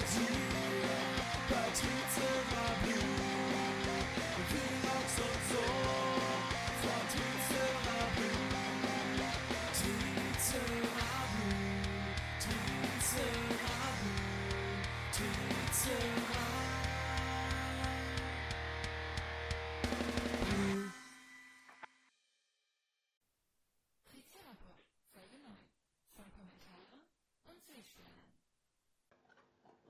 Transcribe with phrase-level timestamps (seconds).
[0.00, 0.49] to you.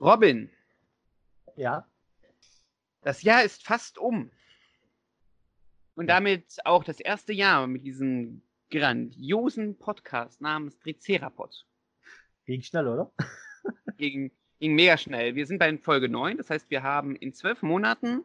[0.01, 0.49] Robin.
[1.55, 1.85] Ja.
[3.03, 4.31] Das Jahr ist fast um.
[5.93, 11.67] Und damit auch das erste Jahr mit diesem grandiosen Podcast namens Tricerapod.
[12.45, 13.11] Ging schnell, oder?
[13.97, 15.35] ging, ging mega schnell.
[15.35, 18.23] Wir sind bei Folge 9, das heißt, wir haben in zwölf Monaten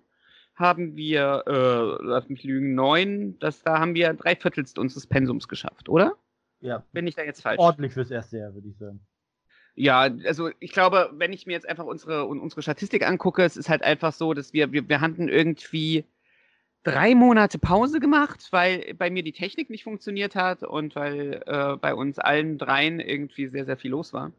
[0.55, 5.49] haben wir, äh, lass mich lügen, neun, das, da haben wir drei Viertelst unseres Pensums
[5.49, 6.17] geschafft, oder?
[6.61, 6.83] Ja.
[6.93, 7.59] Bin ich da jetzt falsch?
[7.59, 9.07] Ordentlich fürs erste Jahr, würde ich sagen.
[9.79, 13.69] Ja, also ich glaube, wenn ich mir jetzt einfach unsere, unsere Statistik angucke, es ist
[13.69, 16.07] halt einfach so, dass wir, wir, wir hatten irgendwie
[16.83, 21.77] drei Monate Pause gemacht, weil bei mir die Technik nicht funktioniert hat und weil äh,
[21.77, 24.33] bei uns allen dreien irgendwie sehr, sehr viel los war.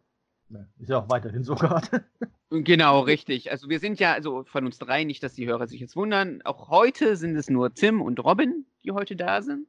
[0.80, 2.04] Ist ja auch weiterhin so gerade.
[2.50, 3.52] Genau, richtig.
[3.52, 6.42] Also wir sind ja, also von uns drei, nicht, dass die Hörer sich jetzt wundern,
[6.46, 9.68] auch heute sind es nur Tim und Robin, die heute da sind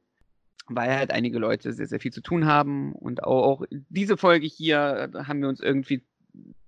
[0.69, 2.93] weil halt einige Leute sehr, sehr viel zu tun haben.
[2.93, 6.05] Und auch, auch diese Folge hier haben wir uns irgendwie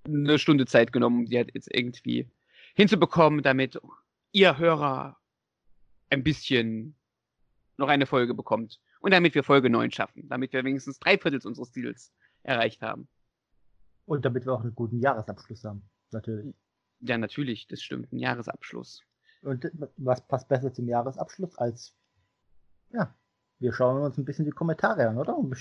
[0.05, 2.29] eine Stunde Zeit genommen, um die halt jetzt irgendwie
[2.75, 3.79] hinzubekommen, damit
[4.31, 5.17] ihr Hörer
[6.09, 6.95] ein bisschen
[7.77, 8.81] noch eine Folge bekommt.
[8.99, 12.13] Und damit wir Folge 9 schaffen, damit wir wenigstens drei Viertel unseres Ziels
[12.43, 13.07] erreicht haben.
[14.05, 16.55] Und damit wir auch einen guten Jahresabschluss haben, natürlich.
[16.99, 19.01] Ja, natürlich, das stimmt, ein Jahresabschluss.
[19.41, 21.95] Und was passt besser zum Jahresabschluss als
[22.93, 23.15] ja,
[23.61, 25.37] wir schauen uns ein bisschen die Kommentare an, oder?
[25.37, 25.55] Und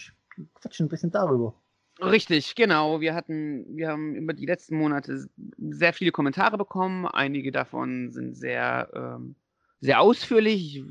[0.54, 1.54] quatschen ein bisschen darüber.
[2.00, 3.00] Richtig, genau.
[3.00, 7.06] Wir hatten, wir haben über die letzten Monate sehr viele Kommentare bekommen.
[7.06, 9.36] Einige davon sind sehr, ähm,
[9.80, 10.82] sehr ausführlich,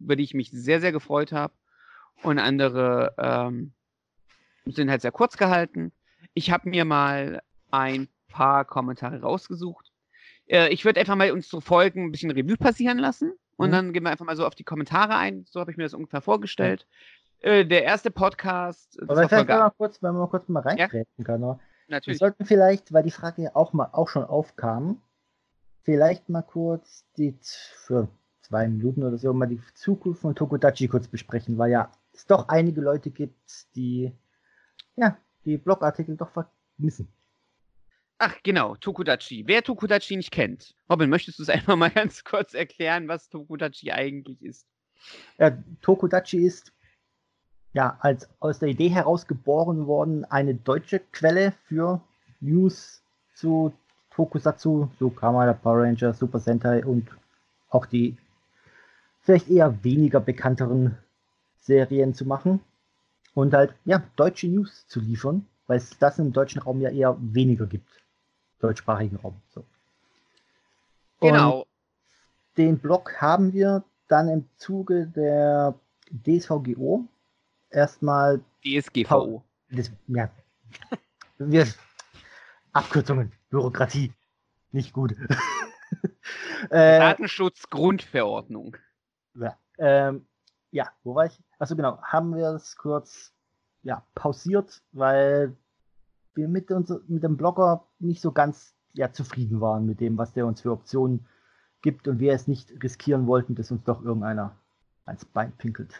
[0.00, 1.54] über die ich mich sehr, sehr gefreut habe.
[2.22, 3.72] Und andere ähm,
[4.64, 5.92] sind halt sehr kurz gehalten.
[6.34, 9.92] Ich habe mir mal ein paar Kommentare rausgesucht.
[10.46, 13.34] Äh, ich würde einfach mal unsere Folgen ein bisschen Revue passieren lassen.
[13.56, 13.72] Und mhm.
[13.72, 15.44] dann gehen wir einfach mal so auf die Kommentare ein.
[15.48, 16.86] So habe ich mir das ungefähr vorgestellt.
[17.42, 17.50] Ja.
[17.50, 19.00] Äh, der erste Podcast.
[19.02, 21.24] Aber vielleicht mal kurz, wenn man mal kurz mal reintreten ja?
[21.24, 21.42] kann.
[21.42, 21.60] Oder?
[21.88, 22.20] Natürlich.
[22.20, 25.00] Wir sollten vielleicht, weil die Frage ja auch mal auch schon aufkam,
[25.82, 28.08] vielleicht mal kurz die für
[28.42, 32.48] zwei Minuten oder so mal die Zukunft von Tokodachi kurz besprechen, weil ja es doch
[32.48, 34.12] einige Leute gibt, die
[34.96, 37.08] ja die Blogartikel doch vermissen.
[38.18, 39.46] Ach genau, Tokudachi.
[39.46, 40.74] Wer Tokudachi nicht kennt.
[40.88, 44.66] Robin, möchtest du es einfach mal ganz kurz erklären, was Tokudachi eigentlich ist?
[45.38, 46.72] Ja, Tokudachi ist
[47.74, 52.00] ja als aus der Idee heraus geboren worden eine deutsche Quelle für
[52.40, 53.02] News
[53.34, 53.74] zu
[54.10, 57.06] Tokusatsu, so Kamada, Power Rangers, Super Sentai und
[57.68, 58.16] auch die
[59.20, 60.96] vielleicht eher weniger bekannteren
[61.60, 62.60] Serien zu machen
[63.34, 67.18] und halt ja deutsche News zu liefern, weil es das im deutschen Raum ja eher
[67.20, 68.05] weniger gibt
[68.60, 69.40] deutschsprachigen Raum.
[69.50, 69.64] So.
[71.20, 71.60] Genau.
[71.60, 71.66] Und
[72.56, 75.74] den Blog haben wir dann im Zuge der
[76.10, 77.06] DSVGO
[77.70, 78.40] erstmal.
[78.64, 79.42] DSGVO.
[79.70, 80.30] Das, ja.
[81.38, 81.66] wir,
[82.72, 84.12] Abkürzungen, Bürokratie.
[84.72, 85.12] Nicht gut.
[86.70, 88.76] äh, Datenschutzgrundverordnung.
[89.34, 90.26] Ja, ähm,
[90.70, 91.40] ja, wo war ich?
[91.58, 92.00] Achso, genau.
[92.02, 93.32] Haben wir es kurz
[93.82, 95.56] ja, pausiert, weil
[96.36, 100.32] wir mit, uns, mit dem Blogger nicht so ganz ja, zufrieden waren mit dem, was
[100.32, 101.26] der uns für Optionen
[101.82, 104.56] gibt und wir es nicht riskieren wollten, dass uns doch irgendeiner
[105.04, 105.94] ans Bein pinkelt.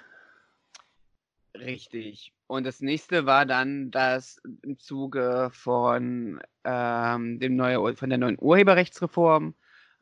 [1.55, 2.33] Richtig.
[2.47, 8.37] Und das nächste war dann, dass im Zuge von, ähm, dem neue, von der neuen
[8.41, 9.55] Urheberrechtsreform,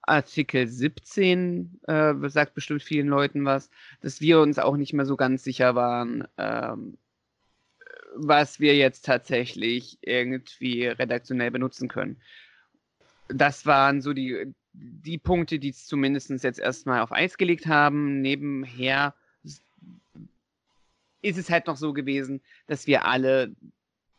[0.02, 5.16] Artikel 17, äh, sagt bestimmt vielen Leuten was, dass wir uns auch nicht mehr so
[5.16, 6.98] ganz sicher waren, ähm,
[8.16, 12.20] was wir jetzt tatsächlich irgendwie redaktionell benutzen können.
[13.28, 18.20] Das waren so die, die Punkte, die es zumindest jetzt erstmal auf Eis gelegt haben.
[18.20, 19.14] Nebenher
[21.22, 23.54] ist es halt noch so gewesen, dass wir alle,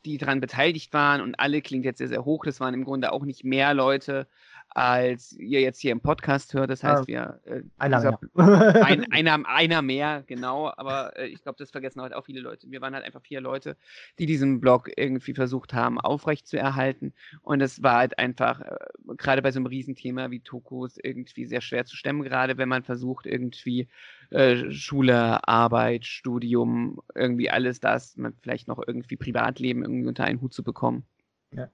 [0.06, 3.12] die daran beteiligt waren, und alle klingt jetzt sehr, sehr hoch, das waren im Grunde
[3.12, 4.28] auch nicht mehr Leute,
[4.76, 6.70] als ihr jetzt hier im Podcast hört.
[6.70, 7.40] Das heißt, wir.
[7.46, 8.86] Äh, einer, dieser, mehr.
[8.86, 10.70] Ein, einer, einer mehr, genau.
[10.76, 12.70] Aber äh, ich glaube, das vergessen halt auch viele Leute.
[12.70, 13.78] Wir waren halt einfach vier Leute,
[14.20, 17.14] die diesen Blog irgendwie versucht haben, aufrecht zu erhalten.
[17.42, 18.76] Und es war halt einfach, äh,
[19.16, 22.84] gerade bei so einem Riesenthema wie Tokus, irgendwie sehr schwer zu stemmen, gerade wenn man
[22.84, 23.88] versucht, irgendwie
[24.32, 30.42] äh, Schule, Arbeit, Studium, irgendwie alles das, man vielleicht noch irgendwie Privatleben irgendwie unter einen
[30.42, 31.06] Hut zu bekommen.
[31.54, 31.70] Ja.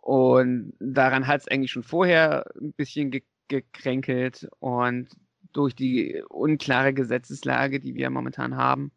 [0.00, 5.08] Und daran hat es eigentlich schon vorher ein bisschen ge gekränkelt und
[5.52, 8.92] durch die unklare Gesetzeslage, die wir momentan haben,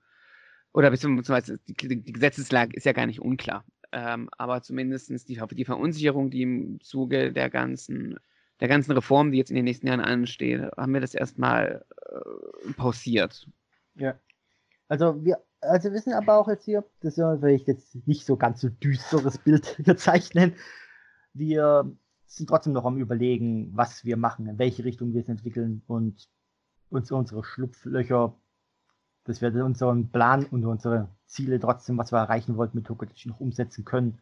[0.74, 5.66] oder beziehungsweise die, die Gesetzeslage ist ja gar nicht unklar, ähm, aber zumindest die, die
[5.66, 8.20] Verunsicherung, die im Zuge der ganzen,
[8.60, 12.74] der ganzen Reform, die jetzt in den nächsten Jahren anstehen, haben wir das erstmal äh,
[12.74, 13.48] pausiert.
[13.96, 14.16] Ja.
[14.88, 18.36] Also wir, also wir wissen aber auch jetzt hier, das soll vielleicht jetzt nicht so
[18.36, 20.54] ganz so düsteres Bild zeichnen.
[21.34, 21.92] Wir
[22.26, 26.30] sind trotzdem noch am überlegen, was wir machen, in welche Richtung wir es entwickeln und
[26.90, 28.36] uns unsere Schlupflöcher
[29.26, 33.40] dass wir unseren Plan und unsere Ziele trotzdem, was wir erreichen wollten mit Tokodachi noch
[33.40, 34.20] umsetzen können,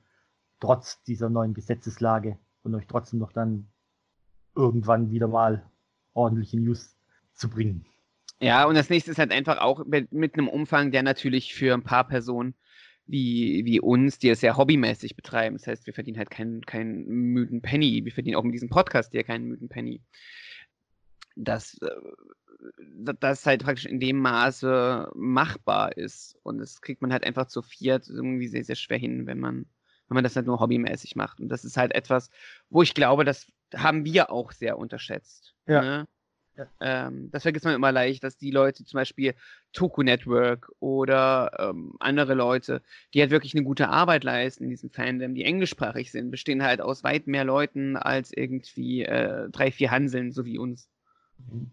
[0.59, 3.67] trotz dieser neuen Gesetzeslage und euch trotzdem noch dann
[4.55, 5.63] irgendwann wieder mal
[6.13, 6.95] ordentliche News
[7.33, 7.85] zu bringen.
[8.39, 11.73] Ja, und das nächste ist halt einfach auch mit, mit einem Umfang, der natürlich für
[11.73, 12.55] ein paar Personen
[13.07, 15.57] wie, wie uns, die es ja hobbymäßig betreiben.
[15.57, 18.05] Das heißt, wir verdienen halt keinen, keinen müden Penny.
[18.05, 20.01] Wir verdienen auch mit diesem Podcast hier keinen müden Penny.
[21.35, 21.89] Das äh,
[23.19, 26.37] das halt praktisch in dem Maße machbar ist.
[26.43, 29.65] Und das kriegt man halt einfach zu viert irgendwie sehr, sehr schwer hin, wenn man,
[30.07, 31.39] wenn man das halt nur hobbymäßig macht.
[31.39, 32.29] Und das ist halt etwas,
[32.69, 35.55] wo ich glaube, das haben wir auch sehr unterschätzt.
[35.67, 35.81] Ja.
[35.81, 36.07] Ne?
[36.79, 39.33] Ähm, das vergisst man immer leicht, dass die Leute zum Beispiel
[39.73, 42.81] Toku Network oder ähm, andere Leute,
[43.13, 46.81] die halt wirklich eine gute Arbeit leisten in diesem Fandom, die englischsprachig sind, bestehen halt
[46.81, 50.89] aus weit mehr Leuten als irgendwie äh, drei, vier Hanseln, so wie uns.
[51.37, 51.71] Mhm.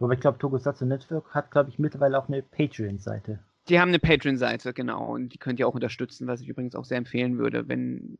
[0.00, 3.40] Aber ich glaube, Tokusatsu Network hat, glaube ich, mittlerweile auch eine Patreon-Seite.
[3.68, 5.12] Die haben eine Patreon-Seite, genau.
[5.12, 8.18] Und die könnt ihr auch unterstützen, was ich übrigens auch sehr empfehlen würde, wenn,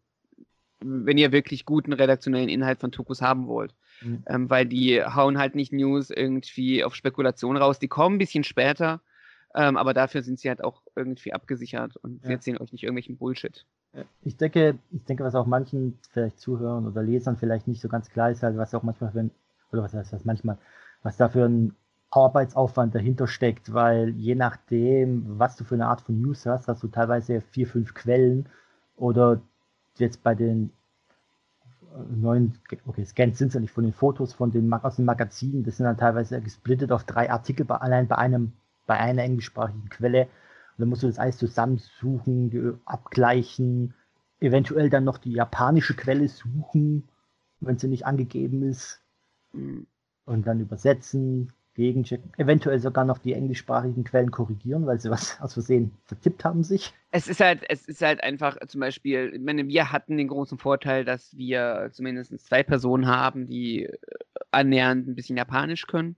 [0.81, 3.75] wenn ihr wirklich guten redaktionellen Inhalt von Tokus haben wollt.
[4.01, 4.23] Mhm.
[4.27, 7.79] Ähm, weil die hauen halt nicht News irgendwie auf Spekulation raus.
[7.79, 9.01] Die kommen ein bisschen später,
[9.55, 12.27] ähm, aber dafür sind sie halt auch irgendwie abgesichert und ja.
[12.27, 13.67] sie erzählen euch nicht irgendwelchen Bullshit.
[14.23, 18.11] Ich denke, ich denke, was auch manchen vielleicht Zuhörern oder Lesern vielleicht nicht so ganz
[18.11, 19.31] klar ist, halt, was auch manchmal, wenn,
[19.73, 20.59] oder was heißt das manchmal,
[21.03, 21.75] was da für ein
[22.11, 26.83] Arbeitsaufwand dahinter steckt, weil je nachdem, was du für eine Art von News hast, hast
[26.83, 28.49] du teilweise vier, fünf Quellen
[28.97, 29.41] oder
[29.97, 30.71] jetzt bei den
[32.11, 35.65] neuen, okay, Scans sind es ja nicht von den Fotos von den aus den Magazinen,
[35.65, 38.53] das sind dann teilweise gesplittet auf drei Artikel bei, allein bei einem,
[38.87, 40.25] bei einer englischsprachigen Quelle.
[40.25, 43.95] Und dann musst du das alles zusammensuchen, abgleichen,
[44.41, 47.09] eventuell dann noch die japanische Quelle suchen,
[47.61, 49.01] wenn sie nicht angegeben ist.
[49.53, 49.87] Mhm
[50.29, 55.55] und dann übersetzen, gegenchecken, eventuell sogar noch die englischsprachigen Quellen korrigieren, weil sie was aus
[55.55, 56.93] Versehen vertippt haben sich.
[57.13, 60.59] Es ist halt, es ist halt einfach zum Beispiel, ich meine, wir hatten den großen
[60.59, 63.97] Vorteil, dass wir zumindest zwei Personen haben, die äh,
[64.51, 66.17] annähernd ein bisschen Japanisch können.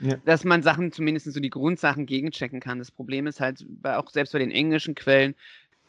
[0.00, 0.16] Ja.
[0.24, 2.78] Dass man Sachen, zumindest so die Grundsachen gegenchecken kann.
[2.78, 5.34] Das Problem ist halt, auch selbst bei den englischen Quellen,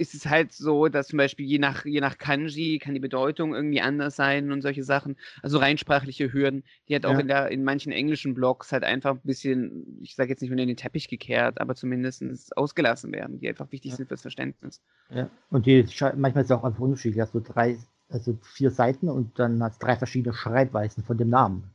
[0.02, 3.54] ist es halt so, dass zum Beispiel je nach, je nach Kanji kann die Bedeutung
[3.54, 5.16] irgendwie anders sein und solche Sachen.
[5.44, 7.20] Also reinsprachliche Hürden, die halt auch ja.
[7.20, 10.66] in, der, in manchen englischen Blogs halt einfach ein bisschen, ich sage jetzt nicht unter
[10.66, 12.24] den Teppich gekehrt, aber zumindest
[12.58, 13.98] ausgelassen werden, die einfach wichtig ja.
[13.98, 14.82] sind fürs Verständnis.
[15.12, 15.30] Ja.
[15.52, 17.22] Und die manchmal ist es auch einfach unterschiedlich.
[17.22, 17.78] Hast du drei,
[18.10, 21.70] also vier Seiten und dann hast du drei verschiedene Schreibweisen von dem Namen.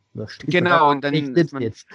[0.46, 1.86] Genau, und dann ist man, jetzt.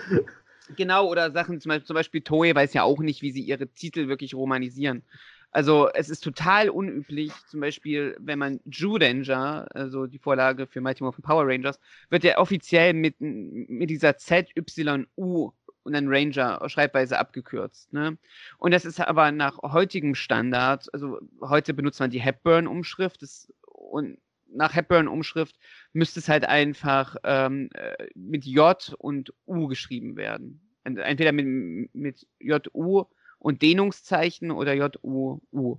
[0.75, 3.68] Genau, oder Sachen, zum Beispiel, zum Beispiel Toei weiß ja auch nicht, wie sie ihre
[3.68, 5.04] Titel wirklich romanisieren.
[5.51, 11.04] Also es ist total unüblich, zum Beispiel, wenn man Judanger, also die Vorlage für Mighty
[11.04, 15.52] Morphin Power Rangers, wird ja offiziell mit, mit dieser ZYU
[15.83, 17.92] und dann Ranger Schreibweise abgekürzt.
[17.92, 18.18] Ne?
[18.59, 23.21] Und das ist aber nach heutigem Standard, also heute benutzt man die Hepburn-Umschrift
[23.66, 24.19] und
[24.54, 25.57] nach Hepburn-Umschrift
[25.94, 30.61] müsste es halt einfach ähm, äh, mit J und U geschrieben werden.
[30.83, 33.06] Entweder mit, mit J-U
[33.42, 35.78] und Dehnungszeichen oder JUU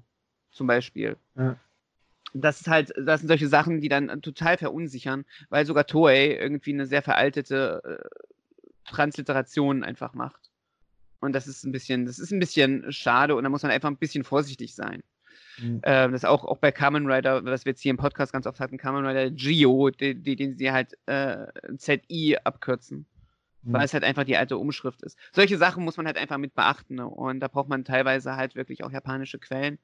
[0.50, 1.16] zum Beispiel.
[1.36, 1.56] Ja.
[2.34, 6.72] Das ist halt, das sind solche Sachen, die dann total verunsichern, weil sogar Toei irgendwie
[6.72, 10.50] eine sehr veraltete äh, Transliteration einfach macht.
[11.20, 13.90] Und das ist ein bisschen, das ist ein bisschen schade und da muss man einfach
[13.90, 15.04] ein bisschen vorsichtig sein.
[15.58, 15.80] Mhm.
[15.82, 18.58] Äh, das auch, auch bei Kamen Rider, was wir jetzt hier im Podcast ganz oft
[18.58, 23.06] hatten, Kamen Rider Gio, den, den sie halt äh, ZI abkürzen
[23.62, 23.84] weil mhm.
[23.84, 25.18] es halt einfach die alte Umschrift ist.
[25.32, 27.06] Solche Sachen muss man halt einfach mit beachten ne?
[27.06, 29.78] und da braucht man teilweise halt wirklich auch japanische Quellen.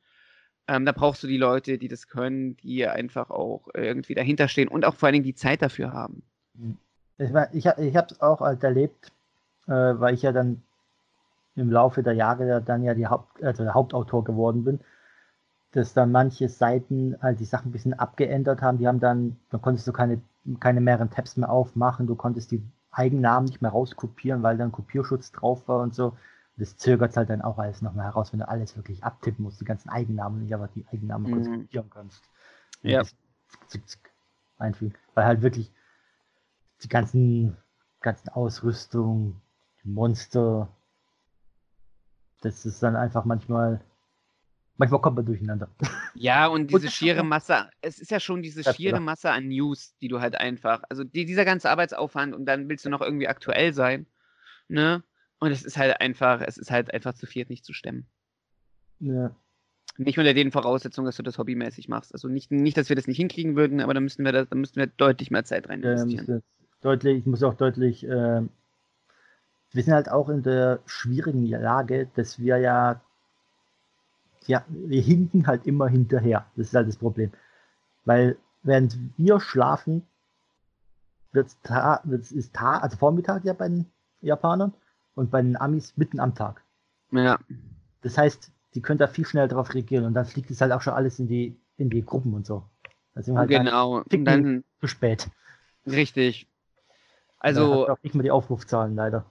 [0.67, 4.69] Ähm, da brauchst du die Leute, die das können, die einfach auch irgendwie dahinter stehen
[4.69, 6.23] und auch vor allen Dingen die Zeit dafür haben.
[6.55, 6.77] Mhm.
[7.19, 9.11] Ich, mein, ich, ich habe es auch halt erlebt,
[9.67, 10.63] äh, weil ich ja dann
[11.57, 14.81] im Laufe der Jahre dann ja die Haupt, also der Hauptautor geworden bin,
[15.73, 18.79] dass dann manche Seiten halt die Sachen ein bisschen abgeändert haben.
[18.79, 20.21] Die haben dann, dann konntest du keine,
[20.61, 25.33] keine mehreren Tabs mehr aufmachen, du konntest die Eigennamen nicht mehr rauskopieren, weil dann Kopierschutz
[25.33, 26.17] drauf war und so.
[26.57, 29.65] Das zögert halt dann auch alles nochmal heraus, wenn du alles wirklich abtippen musst, die
[29.65, 31.63] ganzen Eigennamen nicht, aber die Eigennamen mhm.
[31.63, 32.23] kopieren kannst.
[32.83, 33.03] Ja.
[33.69, 34.13] zick, zick
[34.59, 34.95] einfügen.
[35.15, 35.73] Weil halt wirklich
[36.83, 37.57] die ganzen,
[38.01, 39.41] ganzen Ausrüstung,
[39.83, 40.69] die Monster,
[42.41, 43.81] das ist dann einfach manchmal,
[44.79, 45.69] manchmal kommt man durcheinander.
[46.15, 49.01] Ja, und diese Und- schiere Masse, es ist ja schon diese Ja, schiere klar.
[49.03, 52.85] Masse an News, die du halt einfach, also die, dieser ganze Arbeitsaufwand und dann willst
[52.87, 54.07] du noch irgendwie aktuell sein,
[54.69, 55.05] ne?
[55.41, 58.07] Und es ist halt einfach, es ist halt einfach zu viert nicht zu stemmen.
[58.99, 59.31] Ja,
[59.97, 62.13] Nicht unter den Voraussetzungen, dass du das hobbymäßig machst.
[62.13, 64.57] Also nicht, nicht, dass wir das nicht hinkriegen würden, aber da müssten wir das, da
[64.57, 66.27] müssten wir deutlich mehr Zeit rein investieren.
[66.27, 66.45] jetzt
[66.85, 68.43] deutlich, ich muss auch deutlich, äh,
[69.73, 73.01] wir sind halt auch in der schwierigen Lage, dass wir ja,
[74.47, 76.47] ja, wir hinken halt immer hinterher.
[76.57, 77.33] Das ist halt das Problem.
[78.05, 80.07] Weil während wir schlafen,
[81.33, 83.87] wird's ta wird's, ist ta also Vormittag ja bei den
[84.21, 84.73] Japanern
[85.15, 86.63] und bei den Amis mitten am Tag.
[87.11, 87.39] Ja,
[88.03, 90.83] Das heißt, die können da viel schneller drauf reagieren und dann fliegt es halt auch
[90.83, 92.65] schon alles in die, in die Gruppen und so.
[93.15, 94.03] Wir halt genau.
[94.05, 95.29] Ticken- dann, zu spät.
[95.87, 96.47] richtig.
[97.41, 99.25] Da Also, hat auch nicht mehr die Aufrufzahlen leider.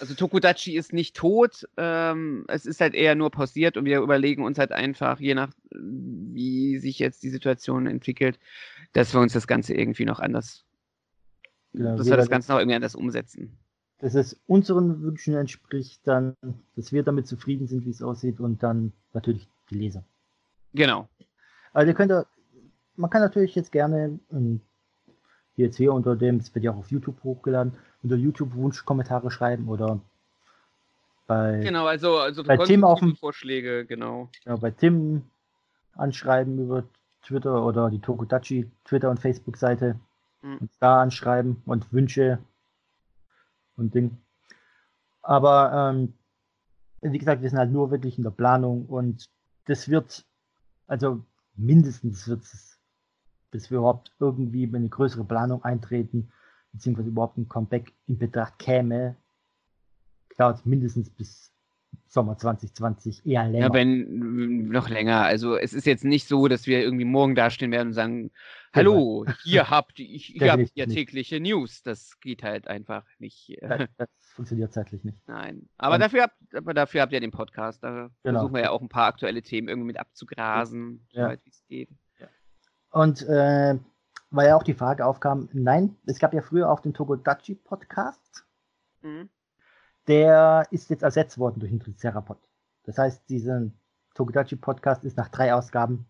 [0.00, 4.44] Also Tokudachi ist nicht tot, ähm, es ist halt eher nur pausiert und wir überlegen
[4.44, 8.38] uns halt einfach, je nach wie sich jetzt die Situation entwickelt,
[8.92, 10.64] dass wir uns das Ganze irgendwie noch anders,
[11.72, 13.58] Genau, dass wir das Ganze noch irgendwie anders umsetzen.
[13.98, 16.34] dass es unseren Wünschen entspricht, dann,
[16.76, 20.04] dass wir damit zufrieden sind, wie es aussieht und dann natürlich die Leser.
[20.74, 21.08] Genau.
[21.72, 22.12] Also ihr könnt,
[22.96, 24.60] man kann natürlich jetzt gerne ähm,
[25.56, 27.72] jetzt hier unter dem, es wird ja auch auf YouTube hochgeladen,
[28.06, 29.98] unter YouTube Wunschkommentare schreiben oder
[31.26, 34.28] bei, Genau, also, also Bei Tim auf dem- Vorschläge, genau.
[34.44, 35.24] ja, bei Tim
[35.94, 36.84] anschreiben über
[37.22, 39.98] Twitter oder die Tokudachi Twitter und Facebook Seite
[40.42, 40.68] Mhm.
[40.78, 42.38] da anschreiben und Wünsche
[43.76, 44.16] und Ding.
[45.22, 46.12] Aber ähm,
[47.00, 49.28] wie gesagt, wir sind halt nur wirklich in der Planung und
[49.64, 50.24] das wird,
[50.86, 51.20] also
[51.56, 52.78] mindestens wird es,
[53.50, 56.30] bis wir überhaupt irgendwie in eine größere Planung eintreten,
[56.76, 59.16] beziehungsweise überhaupt ein Comeback in Betracht käme,
[60.36, 61.52] dauert mindestens bis
[62.08, 63.66] Sommer 2020, eher länger.
[63.66, 65.22] Ja, wenn noch länger.
[65.22, 68.30] Also es ist jetzt nicht so, dass wir irgendwie morgen dastehen werden und sagen,
[68.72, 70.94] hallo, hier habt ihr, hier habt Definitiv ihr nicht.
[70.96, 71.82] tägliche News.
[71.82, 73.56] Das geht halt einfach nicht.
[73.60, 75.18] das, das funktioniert zeitlich nicht.
[75.26, 75.68] Nein.
[75.78, 77.82] Aber Und- dafür habt, aber dafür habt ihr den Podcast.
[77.82, 78.40] Da Genau.
[78.40, 81.24] versuchen wir ja auch ein paar aktuelle Themen irgendwie mit abzugrasen, Ja.
[81.24, 81.88] soweit wie es geht.
[82.92, 83.78] Und äh,
[84.30, 88.44] weil ja auch die Frage aufkam, nein, es gab ja früher auch den Togodachi Podcast,
[89.02, 89.28] Mhm.
[90.08, 92.38] der ist jetzt ersetzt worden durch den Tricerapod.
[92.84, 93.70] Das heißt, dieser
[94.14, 96.06] Togodachi Podcast ist nach drei Ausgaben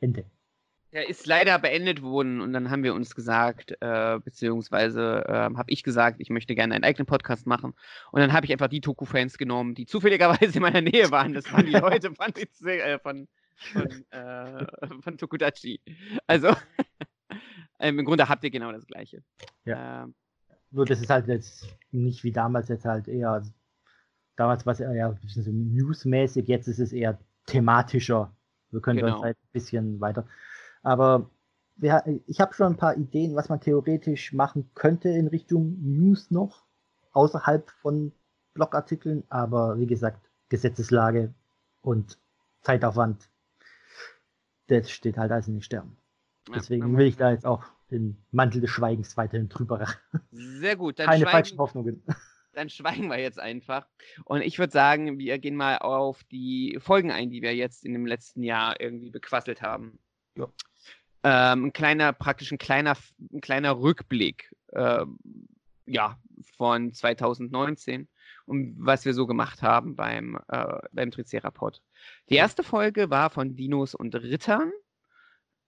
[0.00, 0.24] Ende.
[0.92, 5.70] Der ist leider beendet worden und dann haben wir uns gesagt, äh, beziehungsweise äh, habe
[5.70, 7.74] ich gesagt, ich möchte gerne einen eigenen Podcast machen.
[8.10, 11.34] Und dann habe ich einfach die Toku-Fans genommen, die zufälligerweise in meiner Nähe waren.
[11.34, 12.32] Das waren die Leute von,
[12.66, 13.28] äh, von,
[13.72, 14.66] von, äh,
[15.02, 15.82] von Tokudachi.
[16.26, 16.56] Also
[17.78, 19.22] ähm, im Grunde habt ihr genau das Gleiche.
[19.66, 20.14] Ähm,
[20.70, 23.42] Nur das ist halt jetzt nicht wie damals jetzt halt eher,
[24.36, 28.32] damals war es eher ein bisschen so newsmäßig, jetzt ist es eher thematischer.
[28.70, 29.14] Wir können Genau.
[29.14, 30.26] uns halt ein bisschen weiter.
[30.82, 31.30] Aber
[31.76, 36.30] wir, ich habe schon ein paar Ideen, was man theoretisch machen könnte in Richtung News
[36.30, 36.64] noch,
[37.12, 38.12] außerhalb von
[38.54, 41.32] Blogartikeln, aber wie gesagt, Gesetzeslage
[41.82, 42.18] und
[42.62, 43.28] Zeitaufwand,
[44.66, 45.96] das steht halt alles in den Sternen.
[46.54, 49.86] Deswegen will ich da jetzt auch den Mantel des Schweigens weiterhin drüber.
[50.30, 50.98] Sehr gut.
[50.98, 52.02] Dann Keine schweigen, falschen Hoffnungen.
[52.52, 53.86] dann schweigen wir jetzt einfach.
[54.24, 57.92] Und ich würde sagen, wir gehen mal auf die Folgen ein, die wir jetzt in
[57.92, 59.98] dem letzten Jahr irgendwie bequasselt haben.
[60.36, 60.48] Ja.
[61.22, 62.96] Ähm, ein kleiner, praktisch ein kleiner,
[63.32, 65.18] ein kleiner Rückblick, ähm,
[65.86, 66.18] ja,
[66.56, 68.08] von 2019
[68.46, 71.82] und was wir so gemacht haben beim, äh, beim Tricerapod.
[72.28, 74.72] Die erste Folge war von Dinos und Rittern.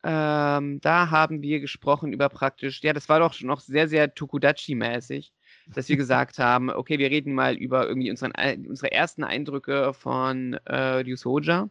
[0.02, 5.32] Ähm, da haben wir gesprochen über praktisch, ja, das war doch noch sehr, sehr Tokudachi-mäßig,
[5.74, 8.32] dass wir gesagt haben, okay, wir reden mal über irgendwie unseren,
[8.66, 11.68] unsere ersten Eindrücke von äh, Ryusoja.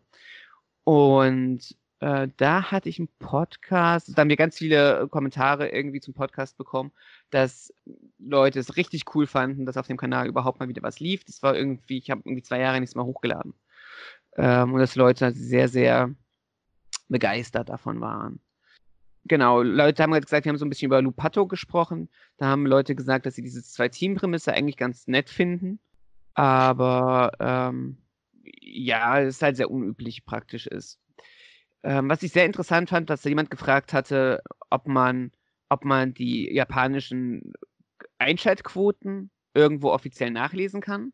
[0.83, 6.13] Und äh, da hatte ich einen Podcast, da haben wir ganz viele Kommentare irgendwie zum
[6.13, 6.91] Podcast bekommen,
[7.31, 7.74] dass
[8.19, 11.25] Leute es richtig cool fanden, dass auf dem Kanal überhaupt mal wieder was lief.
[11.25, 13.53] Das war irgendwie, ich habe irgendwie zwei Jahre nichts mehr hochgeladen.
[14.38, 16.15] Ähm, und dass Leute sehr, sehr
[17.09, 18.39] begeistert davon waren.
[19.25, 22.09] Genau, Leute haben halt gesagt, wir haben so ein bisschen über Lupato gesprochen.
[22.37, 25.79] Da haben Leute gesagt, dass sie diese Zwei-Team-Prämisse eigentlich ganz nett finden.
[26.33, 27.97] Aber ähm,
[28.61, 30.99] ja, es ist halt sehr unüblich praktisch ist.
[31.83, 35.31] Ähm, was ich sehr interessant fand, dass da jemand gefragt hatte, ob man,
[35.69, 37.53] ob man die japanischen
[38.17, 41.13] Einschaltquoten irgendwo offiziell nachlesen kann.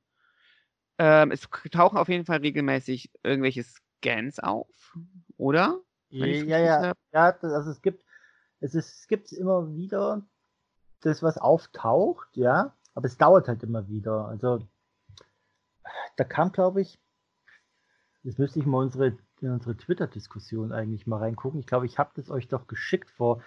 [0.98, 4.96] Ähm, es tauchen auf jeden Fall regelmäßig irgendwelche Scans auf,
[5.38, 5.80] oder?
[6.10, 6.94] Ja, ja, ja.
[7.12, 8.04] ja das, also es gibt
[8.60, 10.24] es, ist, es gibt immer wieder
[11.02, 14.28] das, was auftaucht, ja, aber es dauert halt immer wieder.
[14.28, 14.68] Also
[16.16, 17.00] da kam, glaube ich,
[18.24, 21.60] jetzt müsste ich mal unsere, in unsere Twitter-Diskussion eigentlich mal reingucken.
[21.60, 23.44] Ich glaube, ich habe das euch doch geschickt vor.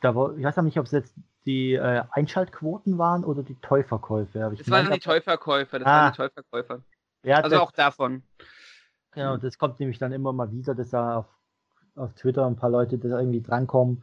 [0.00, 4.38] Da war, ich weiß nicht, ob es jetzt die äh, Einschaltquoten waren oder die Teuverkäufe.
[4.56, 6.82] Das waren die Teuverkäufe, das ah, waren die Teuverkäufe.
[7.24, 8.22] Ja, also das, auch davon.
[9.12, 11.26] Genau, das kommt nämlich dann immer mal wieder, dass da auf,
[11.96, 14.02] auf Twitter ein paar Leute da irgendwie drankommen.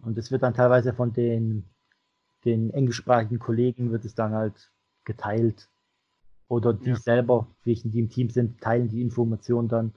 [0.00, 1.64] Und das wird dann teilweise von den,
[2.44, 4.70] den englischsprachigen Kollegen wird es dann halt
[5.04, 5.68] geteilt.
[6.48, 6.96] Oder die ja.
[6.96, 9.94] selber, welchen die im Team sind, teilen die Informationen dann.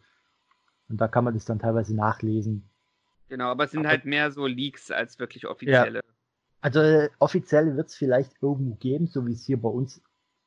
[0.88, 2.68] Und da kann man das dann teilweise nachlesen.
[3.28, 6.00] Genau, aber es sind aber, halt mehr so Leaks als wirklich offizielle.
[6.00, 6.14] Ja.
[6.62, 10.02] Also äh, offiziell wird es vielleicht irgendwo geben, so wie es hier bei uns,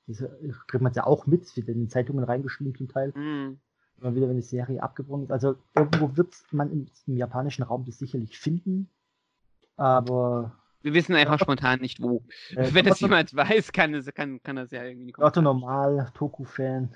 [0.07, 0.19] das
[0.67, 3.13] kriegt man es ja auch mit, wird in den Zeitungen reingeschrieben zum Teil.
[3.15, 3.61] Mhm.
[4.01, 5.31] Immer wieder, wenn die Serie abgebrochen ist.
[5.31, 8.89] Also irgendwo wird man im, im japanischen Raum das sicherlich finden,
[9.77, 12.25] aber wir wissen einfach spontan nicht wo.
[12.51, 15.27] Äh, Wenn das jemand weiß, kann, es, kann, kann das ja irgendwie kommen.
[15.27, 16.95] Otto Normal, Toku-Fan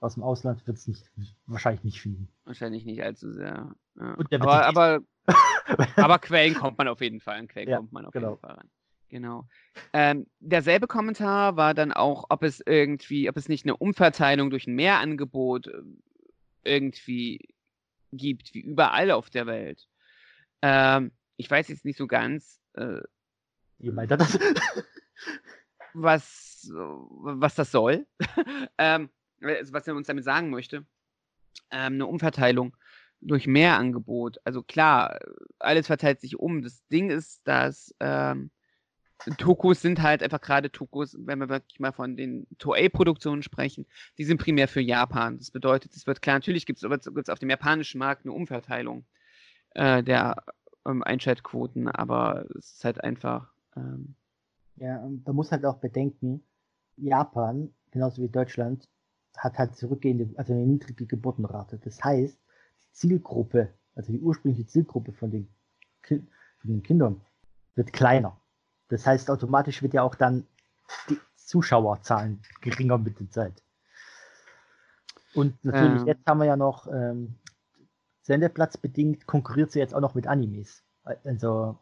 [0.00, 1.10] aus dem Ausland wird es nicht,
[1.46, 2.28] wahrscheinlich nicht finden.
[2.44, 3.74] Wahrscheinlich nicht allzu sehr.
[3.96, 4.16] Ja.
[4.40, 5.00] aber, aber,
[5.96, 7.48] aber Quellen kommt man auf jeden Fall an.
[7.48, 8.30] Quellen ja, kommt man auf genau.
[8.30, 8.70] jeden Fall ran.
[9.10, 9.48] Genau.
[9.92, 14.68] Ähm, derselbe Kommentar war dann auch, ob es irgendwie, ob es nicht eine Umverteilung durch
[14.68, 15.82] ein Mehrangebot äh,
[16.62, 17.54] irgendwie
[18.12, 19.88] gibt, wie überall auf der Welt.
[20.62, 23.00] Ähm, ich weiß jetzt nicht so ganz, äh,
[23.78, 24.38] wie meint er das?
[25.94, 28.06] was, was das soll,
[28.78, 30.86] ähm, also was er uns damit sagen möchte.
[31.72, 32.76] Ähm, eine Umverteilung
[33.20, 34.38] durch mehr Angebot.
[34.44, 35.18] Also klar,
[35.58, 36.62] alles verteilt sich um.
[36.62, 38.50] Das Ding ist, dass ähm,
[39.36, 43.86] Tokus sind halt einfach gerade Tokus, wenn wir wirklich mal von den Toei-Produktionen sprechen,
[44.18, 45.38] die sind primär für Japan.
[45.38, 49.04] Das bedeutet, es wird klar, natürlich gibt es auf dem japanischen Markt eine Umverteilung
[49.74, 50.36] äh, der
[50.86, 53.52] ähm, Einschaltquoten, aber es ist halt einfach.
[53.76, 54.14] Ähm,
[54.76, 56.42] ja, und man muss halt auch bedenken,
[56.96, 58.88] Japan, genauso wie Deutschland,
[59.36, 61.78] hat halt zurückgehende, also eine niedrige Geburtenrate.
[61.78, 65.48] Das heißt, die Zielgruppe, also die ursprüngliche Zielgruppe von den,
[66.02, 66.28] kind,
[66.58, 67.20] von den Kindern,
[67.74, 68.36] wird kleiner.
[68.90, 70.46] Das heißt, automatisch wird ja auch dann
[71.08, 73.62] die Zuschauerzahlen geringer mit der Zeit.
[75.34, 76.06] Und natürlich, ähm.
[76.06, 77.36] jetzt haben wir ja noch ähm,
[78.22, 80.82] sendeplatzbedingt konkurriert sie jetzt auch noch mit Animes.
[81.24, 81.78] Also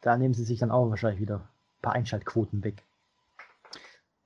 [0.00, 2.82] da nehmen sie sich dann auch wahrscheinlich wieder ein paar Einschaltquoten weg.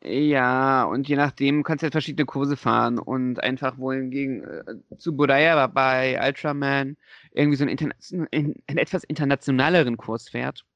[0.06, 5.16] Ja, und je nachdem kannst du halt verschiedene Kurse fahren und einfach wohingegen äh, zu
[5.16, 6.96] Budaya bei Ultraman
[7.32, 7.94] irgendwie so einen,
[8.30, 10.66] einen, einen, etwas internationaleren Kurs fährt,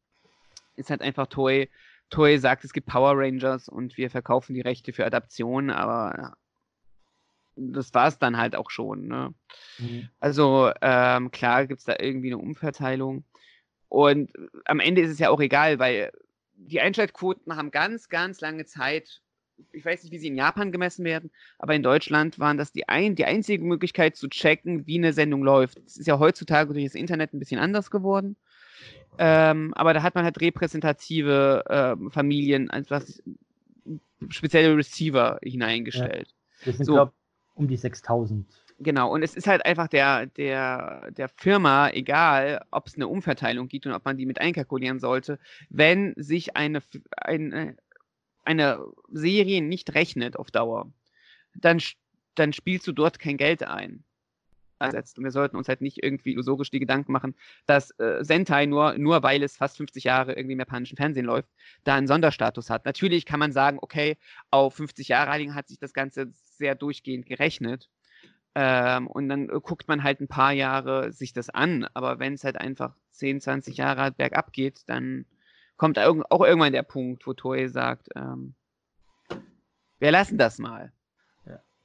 [0.79, 1.69] ist halt einfach Toei.
[2.11, 6.37] Toei sagt, es gibt Power Rangers und wir verkaufen die Rechte für Adaptionen, aber
[7.57, 9.09] das war es dann halt auch schon.
[9.09, 9.35] Ne?
[9.79, 10.09] Mhm.
[10.21, 13.25] Also ähm, klar gibt es da irgendwie eine Umverteilung.
[13.89, 14.31] Und
[14.65, 16.13] am Ende ist es ja auch egal, weil
[16.55, 19.23] die Einschaltquoten haben ganz, ganz lange Zeit,
[19.73, 22.89] ich weiß nicht, wie sie in Japan gemessen werden, aber in Deutschland waren das die,
[22.89, 25.79] ein, die einzige Möglichkeit zu checken, wie eine Sendung läuft.
[25.87, 28.37] Es ist ja heutzutage durch das Internet ein bisschen anders geworden.
[29.19, 33.23] Ähm, aber da hat man halt repräsentative äh, Familien, etwas
[34.29, 36.29] spezielle Receiver hineingestellt.
[36.29, 36.67] Ja.
[36.67, 36.95] Das sind, so.
[36.95, 37.13] glaube
[37.55, 38.47] um die 6000.
[38.81, 43.67] Genau, und es ist halt einfach der, der, der Firma egal, ob es eine Umverteilung
[43.67, 46.81] gibt und ob man die mit einkalkulieren sollte, wenn sich eine,
[47.17, 47.77] eine,
[48.45, 50.93] eine Serie nicht rechnet auf Dauer,
[51.57, 51.83] dann,
[52.37, 54.05] dann spielst du dort kein Geld ein.
[54.81, 57.35] Und wir sollten uns halt nicht irgendwie illusorisch die Gedanken machen,
[57.67, 61.49] dass äh, Sentai nur, nur weil es fast 50 Jahre irgendwie im japanischen Fernsehen läuft,
[61.85, 62.85] da einen Sonderstatus hat.
[62.85, 64.17] Natürlich kann man sagen, okay,
[64.51, 67.89] auf 50 Jahre hat sich das Ganze sehr durchgehend gerechnet.
[68.55, 71.87] Ähm, und dann äh, guckt man halt ein paar Jahre sich das an.
[71.95, 75.27] Aber wenn es halt einfach 10, 20 Jahre halt bergab geht, dann
[75.77, 78.55] kommt auch irgendwann der Punkt, wo Toei sagt, ähm,
[80.01, 80.93] wir lassen das mal.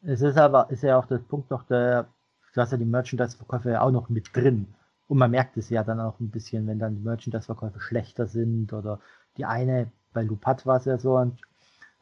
[0.05, 2.07] Es ist aber, ist ja auch der Punkt noch, der,
[2.53, 4.67] du hast ja die Merchandise-Verkäufe ja auch noch mit drin.
[5.07, 8.73] Und man merkt es ja dann auch ein bisschen, wenn dann die Merchandise-Verkäufe schlechter sind
[8.73, 8.99] oder
[9.37, 11.17] die eine, bei Lupat war es ja so,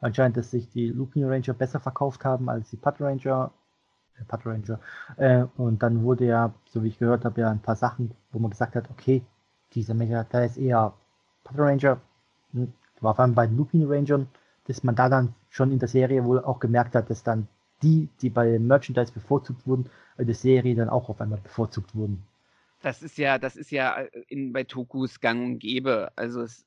[0.00, 3.50] anscheinend, dass sich die Lupin Ranger besser verkauft haben als die Put Ranger.
[4.18, 4.80] Äh, Put Ranger.
[5.16, 8.38] Äh, und dann wurde ja, so wie ich gehört habe, ja ein paar Sachen, wo
[8.38, 9.22] man gesagt hat, okay,
[9.74, 10.92] dieser Mecha, da ist eher
[11.44, 12.00] Put Ranger.
[12.52, 14.28] Hm, war vor allem bei den Lupin Rangern,
[14.66, 17.48] dass man da dann schon in der Serie wohl auch gemerkt hat, dass dann
[17.82, 22.22] die, die bei Merchandise bevorzugt wurden, in der Serie dann auch auf einmal bevorzugt wurden.
[22.82, 23.96] Das ist ja, das ist ja
[24.28, 26.10] in, bei Tokus gang und gäbe.
[26.16, 26.64] Also es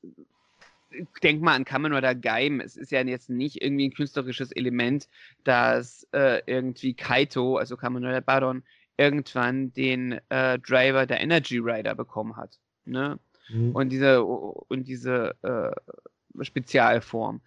[1.22, 2.60] denk mal an Kamen oder Geim.
[2.60, 5.08] Es ist ja jetzt nicht irgendwie ein künstlerisches Element,
[5.44, 8.62] dass äh, irgendwie Kaito, also Kamen oder Baron,
[8.96, 12.58] irgendwann den äh, Driver der Energy Rider bekommen hat.
[12.84, 13.18] Ne?
[13.48, 13.72] Mhm.
[13.72, 17.40] Und diese, und diese äh, Spezialform.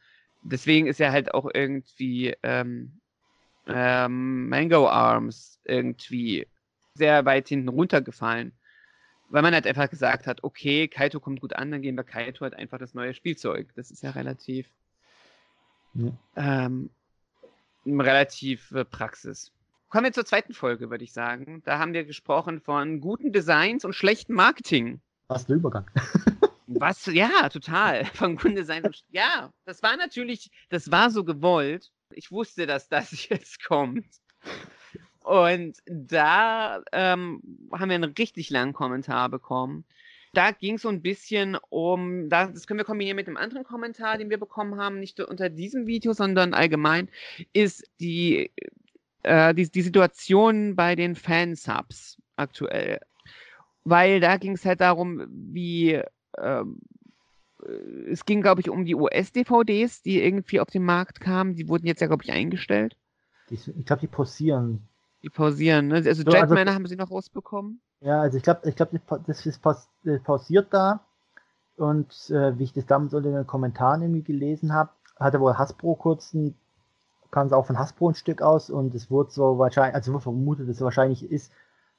[0.44, 3.00] Deswegen ist er halt auch irgendwie ähm,
[3.74, 6.48] ähm, Mango Arms irgendwie
[6.96, 8.52] sehr weit hinten runtergefallen.
[9.30, 12.42] Weil man halt einfach gesagt hat, okay, Kaito kommt gut an, dann geben wir Kaito
[12.42, 13.68] halt einfach das neue Spielzeug.
[13.76, 14.68] Das ist ja relativ,
[15.94, 16.18] Mhm.
[16.36, 16.90] ähm,
[17.86, 19.52] relativ äh, Praxis.
[19.90, 21.64] Kommen wir zur zweiten Folge, würde ich sagen.
[21.66, 25.00] Da haben wir gesprochen von guten Designs und schlechtem Marketing.
[25.28, 25.86] Was der Übergang.
[26.72, 27.06] Was?
[27.08, 28.06] Ja, total.
[28.06, 28.86] Von Designs.
[28.86, 31.92] und- Ja, das war natürlich, das war so gewollt.
[32.14, 34.06] Ich wusste, dass das jetzt kommt.
[35.24, 39.86] Und da ähm, haben wir einen richtig langen Kommentar bekommen.
[40.34, 43.64] Da ging es so ein bisschen um, da- das können wir kombinieren mit dem anderen
[43.64, 47.10] Kommentar, den wir bekommen haben, nicht unter diesem Video, sondern allgemein,
[47.52, 48.52] ist die,
[49.24, 53.00] äh, die, die Situation bei den Fansubs aktuell.
[53.84, 56.02] Weil da ging es halt darum, wie
[56.38, 56.80] ähm,
[57.64, 61.56] äh, es ging, glaube ich, um die US-DVDs, die irgendwie auf den Markt kamen.
[61.56, 62.96] Die wurden jetzt ja, glaube ich, eingestellt.
[63.50, 64.88] Die, ich glaube, die pausieren.
[65.24, 65.96] Die pausieren, ne?
[65.96, 67.82] Also So, also- Jetman haben sie noch rausbekommen.
[68.02, 71.02] Ja, also ich glaube, ich glaube, das ist paus äh, pausiert da.
[71.76, 75.96] Und äh, wie ich das damals unter den Kommentaren irgendwie gelesen habe, hatte wohl Hasbro
[75.96, 76.56] kurz ein,
[77.32, 80.24] kam es auch von Hasbro ein Stück aus und es wurde so wahrscheinlich, also wurde
[80.24, 81.52] vermutet, dass es wahrscheinlich ist,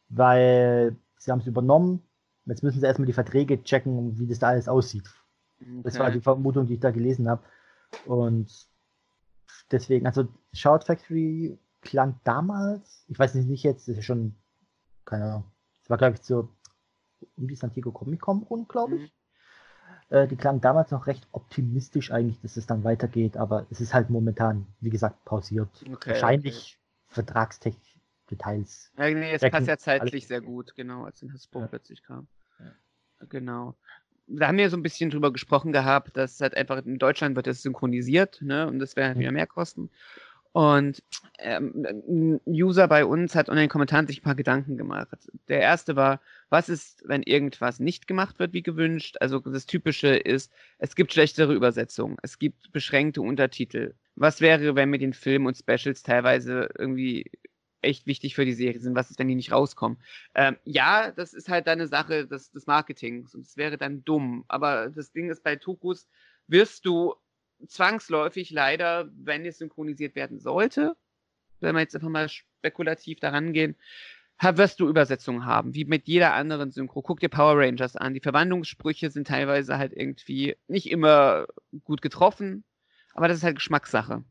[0.08, 2.02] weil sie haben es übernommen.
[2.46, 5.09] Jetzt müssen sie erstmal die Verträge checken, wie das da alles aussieht.
[5.83, 7.42] Das war die Vermutung, die ich da gelesen habe.
[8.07, 8.66] Und
[9.70, 14.35] deswegen, also Shout Factory klang damals, ich weiß nicht, nicht jetzt, das ist schon,
[15.05, 15.44] keine Ahnung,
[15.81, 16.48] das war glaube ich so
[17.37, 19.14] um die San Diego Comic Con rum, glaube ich.
[20.09, 23.94] Äh, die klang damals noch recht optimistisch eigentlich, dass es dann weitergeht, aber es ist
[23.94, 25.68] halt momentan, wie gesagt, pausiert.
[25.92, 27.89] Okay, Wahrscheinlich vertragstechnisch
[28.30, 28.92] Details.
[28.98, 31.66] Ja, nee, es passt ja zeitlich sehr gut, genau, als in Hasbro Ja.
[31.66, 32.28] plötzlich kam.
[32.58, 32.72] Ja.
[33.28, 33.76] Genau.
[34.26, 37.48] Da haben wir so ein bisschen drüber gesprochen gehabt, dass halt einfach in Deutschland wird
[37.48, 38.68] das synchronisiert, ne?
[38.68, 39.18] Und das wäre Mhm.
[39.18, 39.90] wieder mehr Kosten.
[40.52, 41.02] Und
[41.38, 45.08] ähm, ein User bei uns hat unter den Kommentaren sich ein paar Gedanken gemacht.
[45.48, 49.16] Der erste war, was ist, wenn irgendwas nicht gemacht wird wie gewünscht?
[49.20, 53.94] Also das Typische ist, es gibt schlechtere Übersetzungen, es gibt beschränkte Untertitel.
[54.16, 57.30] Was wäre, wenn mit den Filmen und Specials teilweise irgendwie
[57.82, 58.94] echt wichtig für die Serie sind?
[58.94, 59.98] Was ist, wenn die nicht rauskommen?
[60.34, 64.04] Ähm, ja, das ist halt dann eine Sache des, des Marketings und es wäre dann
[64.04, 64.44] dumm.
[64.48, 66.08] Aber das Ding ist, bei Tokus
[66.46, 67.14] wirst du
[67.66, 70.96] zwangsläufig leider, wenn es synchronisiert werden sollte,
[71.60, 73.76] wenn wir jetzt einfach mal spekulativ daran gehen,
[74.42, 77.02] wirst du Übersetzungen haben, wie mit jeder anderen Synchro.
[77.02, 78.14] Guck dir Power Rangers an.
[78.14, 81.46] Die Verwandlungssprüche sind teilweise halt irgendwie nicht immer
[81.84, 82.64] gut getroffen,
[83.12, 84.24] aber das ist halt Geschmackssache.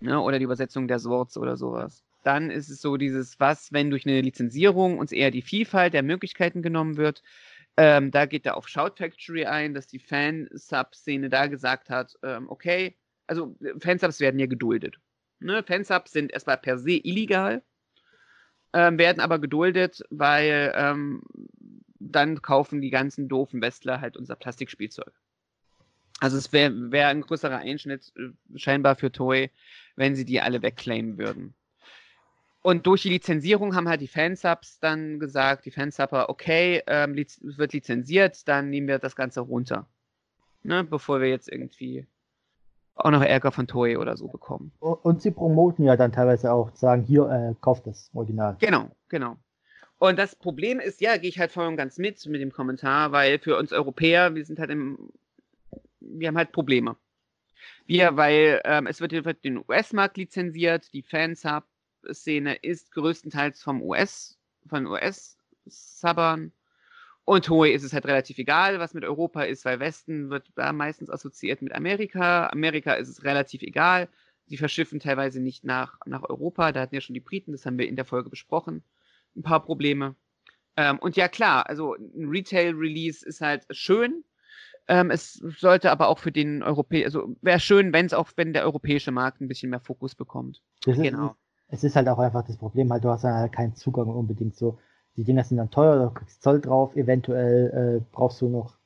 [0.00, 0.20] Ne?
[0.20, 2.04] Oder die Übersetzung der Swords oder sowas.
[2.26, 6.02] Dann ist es so dieses, was, wenn durch eine Lizenzierung uns eher die Vielfalt der
[6.02, 7.22] Möglichkeiten genommen wird.
[7.76, 12.48] Ähm, da geht er auf Shout Factory ein, dass die Fansub-Szene da gesagt hat, ähm,
[12.48, 12.96] okay,
[13.28, 14.98] also äh, Fansubs werden ja geduldet.
[15.38, 15.62] Ne?
[15.62, 17.62] Fansubs sind erstmal per se illegal,
[18.72, 21.22] ähm, werden aber geduldet, weil ähm,
[22.00, 25.12] dann kaufen die ganzen doofen Westler halt unser Plastikspielzeug.
[26.18, 29.52] Also es wäre wär ein größerer Einschnitt äh, scheinbar für Toei,
[29.94, 31.54] wenn sie die alle wegclaimen würden.
[32.66, 37.38] Und durch die Lizenzierung haben halt die Fansubs dann gesagt, die Fansubber, okay, ähm, liz
[37.40, 39.86] wird lizenziert, dann nehmen wir das Ganze runter.
[40.64, 42.08] Ne, bevor wir jetzt irgendwie
[42.96, 44.72] auch noch Ärger von Toei oder so bekommen.
[44.80, 48.56] Und sie promoten ja dann teilweise auch, sagen, hier, äh, kauft das Original.
[48.58, 49.36] Genau, genau.
[49.98, 53.12] Und das Problem ist, ja, gehe ich halt voll und ganz mit mit dem Kommentar,
[53.12, 55.12] weil für uns Europäer, wir sind halt im,
[56.00, 56.96] wir haben halt Probleme.
[57.86, 59.12] Wir, weil ähm, es wird
[59.44, 61.04] den US-Markt lizenziert, die
[62.06, 66.52] Fansub-Szene ist größtenteils vom US, von US-Subbern.
[67.24, 70.72] Und Toei ist es halt relativ egal, was mit Europa ist, weil Westen wird da
[70.72, 72.48] meistens assoziiert mit Amerika.
[72.48, 74.08] Amerika ist es relativ egal.
[74.48, 76.70] Die verschiffen teilweise nicht nach, nach Europa.
[76.70, 78.84] Da hatten ja schon die Briten, das haben wir in der Folge besprochen.
[79.34, 80.14] Ein paar Probleme.
[80.76, 84.22] Ähm, und ja, klar, also ein Retail-Release ist halt schön.
[84.86, 88.52] Ähm, es sollte aber auch für den Europäer, also wäre schön, wenn es auch, wenn
[88.52, 90.62] der europäische Markt ein bisschen mehr Fokus bekommt.
[90.84, 91.36] Das ist, Genau.
[91.68, 94.78] Es ist halt auch einfach das Problem, halt, du hast ja keinen Zugang unbedingt so.
[95.16, 98.76] Die Dinger sind dann teuer, du kriegst Zoll drauf, eventuell äh, brauchst du noch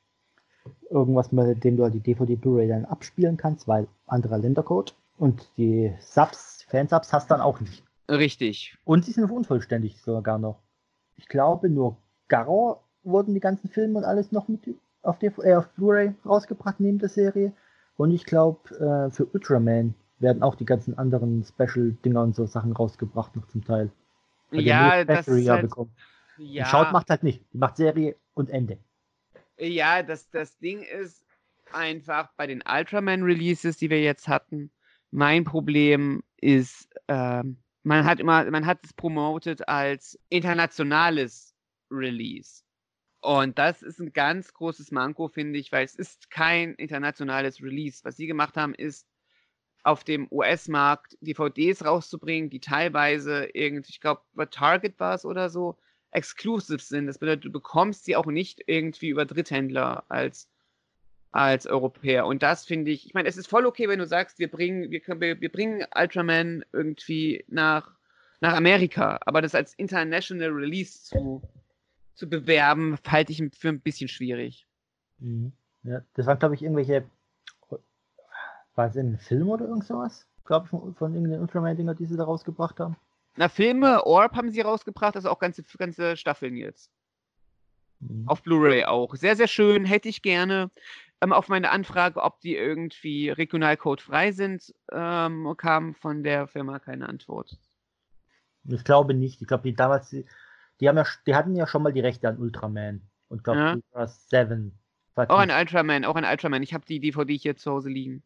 [0.90, 4.94] irgendwas, mit dem du halt die DVD Blu-ray dann abspielen kannst, weil anderer Ländercode.
[5.18, 7.84] Und die Subs, Fansubs hast dann auch nicht.
[8.08, 8.76] Richtig.
[8.84, 10.60] Und sie sind unvollständig sogar noch.
[11.16, 11.96] Ich glaube, nur
[12.28, 14.62] Garo wurden die ganzen Filme und alles noch mit
[15.02, 17.52] auf, äh, auf Blu-ray rausgebracht neben der Serie.
[17.96, 22.72] Und ich glaube, äh, für Ultraman werden auch die ganzen anderen Special-Dinger und so Sachen
[22.72, 23.92] rausgebracht, noch zum Teil.
[24.52, 25.94] Ja, das ist halt, bekommen.
[26.36, 27.44] ja, Die Schaut macht halt nicht.
[27.52, 28.78] Die macht Serie und Ende.
[29.58, 31.24] ja, das, das Ding ist
[31.72, 34.72] einfach bei den Ultraman-Releases, die wir jetzt hatten,
[35.10, 41.54] mein Problem ist, ähm, man hat immer, man hat es promotet als internationales
[41.90, 42.62] Release.
[43.22, 48.00] Und das ist ein ganz großes Manko, finde ich, weil es ist kein internationales Release.
[48.04, 49.06] Was sie gemacht haben, ist
[49.82, 55.48] auf dem US-Markt DVDs rauszubringen, die teilweise irgendwie, ich glaube, bei Target war es oder
[55.50, 55.76] so,
[56.10, 57.06] exclusive sind.
[57.06, 60.48] Das bedeutet, du bekommst sie auch nicht irgendwie über Dritthändler als,
[61.32, 62.26] als Europäer.
[62.26, 64.90] Und das finde ich, ich meine, es ist voll okay, wenn du sagst, wir bringen,
[64.90, 67.94] wir, wir, wir bringen Ultraman irgendwie nach,
[68.40, 71.42] nach Amerika, aber das als International Release zu,
[72.14, 74.66] zu bewerben, halte ich für ein bisschen schwierig.
[75.18, 75.52] Mhm.
[75.82, 77.04] Ja, das waren, glaube ich, irgendwelche.
[78.74, 80.26] War es ein Film oder irgend sowas?
[80.44, 82.96] Glaube ich, von, von irgendeinen Ultraman-Dinger, die sie da rausgebracht haben.
[83.36, 86.90] Na, Filme, Orb haben sie rausgebracht, also auch ganze, ganze Staffeln jetzt.
[88.00, 88.26] Mhm.
[88.26, 89.14] Auf Blu-ray auch.
[89.14, 90.70] Sehr, sehr schön, hätte ich gerne.
[91.20, 96.78] Ähm, auf meine Anfrage, ob die irgendwie regionalcode frei sind, ähm, kam von der Firma
[96.78, 97.58] keine Antwort.
[98.64, 99.40] Ich glaube nicht.
[99.42, 100.24] Ich glaube, die damals, die,
[100.80, 103.02] die haben ja, die hatten ja schon mal die Rechte an Ultraman.
[103.28, 103.72] Und glaube, Ja.
[103.74, 104.72] Ultra 7.
[105.14, 106.62] falls Auch ein nicht- Ultraman, auch ein Ultraman.
[106.62, 108.22] Ich habe die DVD hier zu Hause liegen.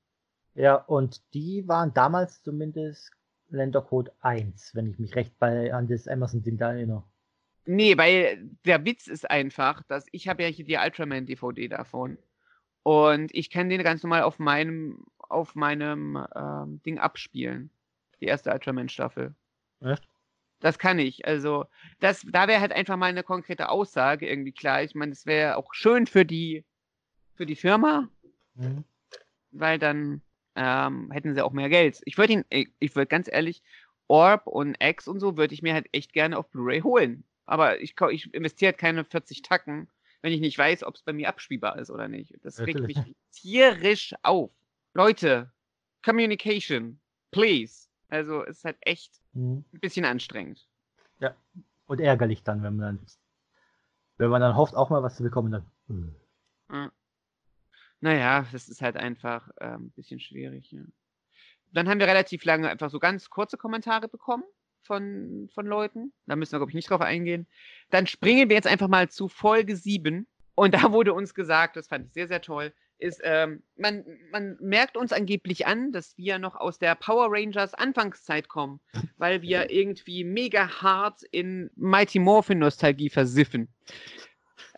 [0.55, 3.11] Ja, und die waren damals zumindest
[3.49, 7.05] Ländercode 1, wenn ich mich recht bei, an das Amazon-Ding da erinnere.
[7.67, 12.19] Nee, weil der Witz ist einfach, dass ich habe ja hier die Ultraman DVD davon.
[12.83, 17.71] Und ich kann den ganz normal auf meinem, auf meinem ähm, Ding abspielen.
[18.21, 19.35] Die erste Ultraman-Staffel.
[19.81, 20.07] Echt?
[20.61, 21.27] Das kann ich.
[21.27, 21.65] Also,
[22.01, 24.83] das, da wäre halt einfach mal eine konkrete Aussage irgendwie klar.
[24.83, 26.65] Ich meine, das wäre auch schön für die,
[27.35, 28.09] für die Firma,
[28.55, 28.85] Mhm.
[29.51, 30.23] weil dann
[30.57, 32.01] ähm, hätten sie auch mehr Geld.
[32.05, 33.63] Ich würde ihn, ich, ich würde ganz ehrlich,
[34.09, 37.25] Orb und X und so würde ich mir halt echt gerne auf Blu-ray holen.
[37.47, 39.89] Aber ich, ich investiere halt keine 40 Tacken,
[40.23, 42.35] wenn ich nicht weiß, ob es bei mir abspielbar ist oder nicht.
[42.43, 42.99] Das regt mich
[43.33, 44.51] tierisch auf.
[44.95, 45.53] Leute,
[46.05, 47.89] Communication, please.
[48.09, 49.65] Also, es ist halt echt Mhm.
[49.73, 50.67] ein bisschen anstrengend.
[51.87, 53.07] Und ärgerlich dann, wenn man dann,
[54.17, 55.53] wenn man dann hofft, auch mal was zu bekommen,
[55.89, 56.15] dann.
[56.71, 56.89] äh.
[58.05, 58.11] Ja.
[58.11, 60.71] Naja, das ist halt einfach ähm, ein bisschen schwierig.
[60.73, 60.83] Ja.
[61.73, 64.45] Dann haben wir relativ lange einfach so ganz kurze Kommentare bekommen
[64.83, 66.13] von, von Leuten.
[66.27, 67.47] Da müssen wir, glaube ich, nicht drauf eingehen.
[67.91, 70.27] Dann springen wir jetzt einfach mal zu Folge 7.
[70.55, 74.57] Und da wurde uns gesagt, das fand ich sehr, sehr toll, ist, ähm, man, man
[74.61, 78.81] merkt uns angeblich an, dass wir noch aus der Power Rangers Anfangszeit kommen,
[79.17, 83.69] weil wir irgendwie mega hart in Mighty Morphin Nostalgie versiffen.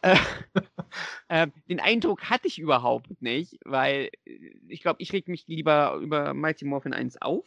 [0.03, 0.17] Äh,
[1.29, 5.95] ähm, den Eindruck hatte ich überhaupt nicht, weil äh, ich glaube, ich reg mich lieber
[5.95, 7.45] über Mighty Morphin 1 auf.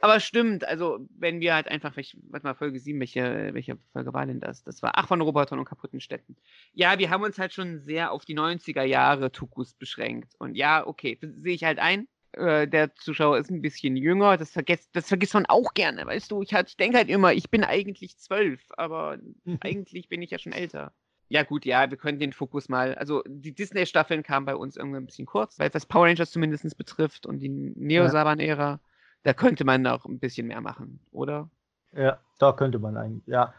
[0.00, 4.12] Aber stimmt, also wenn wir halt einfach, welch, warte mal, Folge 7, welche, welche Folge
[4.12, 4.62] war denn das?
[4.64, 6.36] Das war, ach, von Robotern und kaputten Städten.
[6.72, 10.34] Ja, wir haben uns halt schon sehr auf die 90er Jahre Tukus beschränkt.
[10.38, 12.08] Und ja, okay, sehe ich halt ein.
[12.32, 16.30] Äh, der Zuschauer ist ein bisschen jünger, das vergisst, das vergisst man auch gerne, weißt
[16.30, 16.42] du?
[16.42, 19.18] Ich, halt, ich denke halt immer, ich bin eigentlich zwölf, aber
[19.60, 20.92] eigentlich bin ich ja schon älter.
[21.28, 22.94] Ja, gut, ja, wir können den Fokus mal.
[22.94, 26.76] Also, die Disney-Staffeln kamen bei uns irgendwie ein bisschen kurz, weil was Power Rangers zumindest
[26.76, 28.78] betrifft und die Neo-Saban-Ära,
[29.24, 31.50] da könnte man noch ein bisschen mehr machen, oder?
[31.92, 33.52] Ja, da könnte man eigentlich, ja.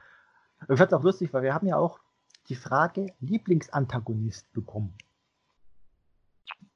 [0.62, 2.00] Ich fand es auch lustig, weil wir haben ja auch
[2.50, 4.94] die Frage Lieblingsantagonist bekommen.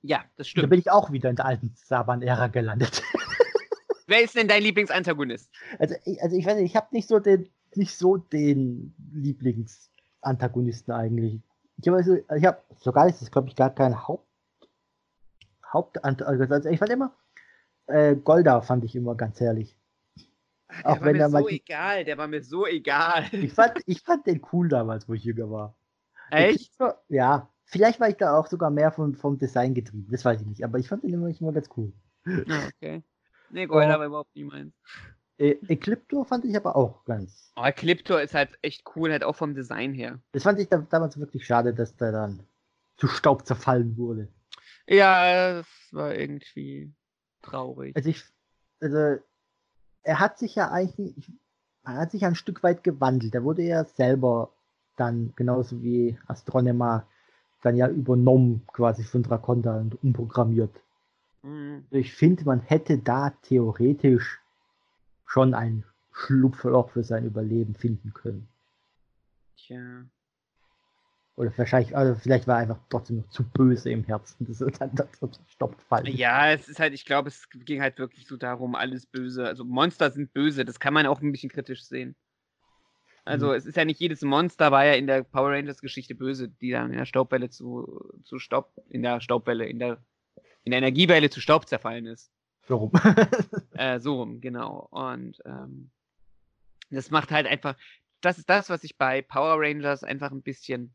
[0.02, 0.70] Ja, das Da stimmt.
[0.72, 3.02] bin ich auch wieder in der alten Saban-Ära gelandet.
[4.08, 5.50] Wer ist denn dein Lieblingsantagonist?
[5.80, 8.94] Also ich, also ich weiß nicht, ich habe nicht so den, nicht so den
[10.24, 11.40] Lieblingsantagonisten eigentlich.
[11.78, 14.28] Ich habe also, ich habe sogar ist es glaube ich gar kein Haupt
[15.72, 16.52] Hauptantagonist.
[16.52, 17.16] Also ich fand immer
[17.88, 19.76] äh, Golda fand ich immer ganz herrlich.
[20.70, 23.26] Der Auch war wenn mir so manche- egal, der war mir so egal.
[23.32, 25.76] Ich fand, ich fand den cool damals, wo ich jünger war.
[26.30, 26.72] Echt?
[27.10, 30.08] Ja, vielleicht war ich da auch sogar mehr vom, vom Design getrieben.
[30.10, 31.92] Das weiß ich nicht, aber ich fand den immer, immer ganz cool.
[32.26, 33.04] Ah, okay.
[33.50, 34.00] Nee, Golda Oh.
[34.00, 34.74] war überhaupt nie meins.
[35.42, 37.52] Äh, Ecliptor fand ich aber auch ganz.
[37.56, 40.20] Aber Cliptor ist halt echt cool, halt auch vom Design her.
[40.34, 42.44] Das fand ich da, damals wirklich schade, dass der dann
[42.98, 44.28] zu Staub zerfallen wurde.
[44.86, 46.94] Ja, das war irgendwie
[47.42, 47.96] traurig.
[47.96, 48.24] Also ich,
[48.80, 49.20] also
[50.04, 51.32] er hat sich ja eigentlich,
[51.86, 53.34] er hat sich ja ein Stück weit gewandelt.
[53.34, 54.52] Er wurde ja selber
[54.96, 57.08] dann genauso wie Astronema
[57.64, 60.76] dann ja übernommen quasi von Draconda und umprogrammiert.
[61.42, 61.86] Mhm.
[61.90, 64.41] Ich finde, man hätte da theoretisch
[65.32, 68.50] schon ein Schlupfloch für sein Überleben finden können.
[69.56, 70.06] Tja.
[71.38, 74.72] Oder wahrscheinlich, also vielleicht war er einfach trotzdem noch zu böse im Herzen, dass er
[74.72, 76.06] dann dazu stoppt fallen.
[76.08, 79.46] Ja, es ist halt, ich glaube, es ging halt wirklich so darum, alles böse.
[79.46, 82.16] Also Monster sind böse, das kann man auch ein bisschen kritisch sehen.
[83.24, 83.54] Also mhm.
[83.54, 86.72] es ist ja nicht jedes Monster war ja in der Power Rangers Geschichte böse, die
[86.72, 90.04] dann in der Staubwelle zu, zu Staub, in der Staubwelle, in der,
[90.64, 92.32] in der Energiewelle zu Staub zerfallen ist.
[92.72, 92.92] So rum.
[93.74, 94.88] äh, so rum, genau.
[94.92, 95.90] Und ähm,
[96.90, 97.76] das macht halt einfach,
[98.22, 100.94] das ist das, was ich bei Power Rangers einfach ein bisschen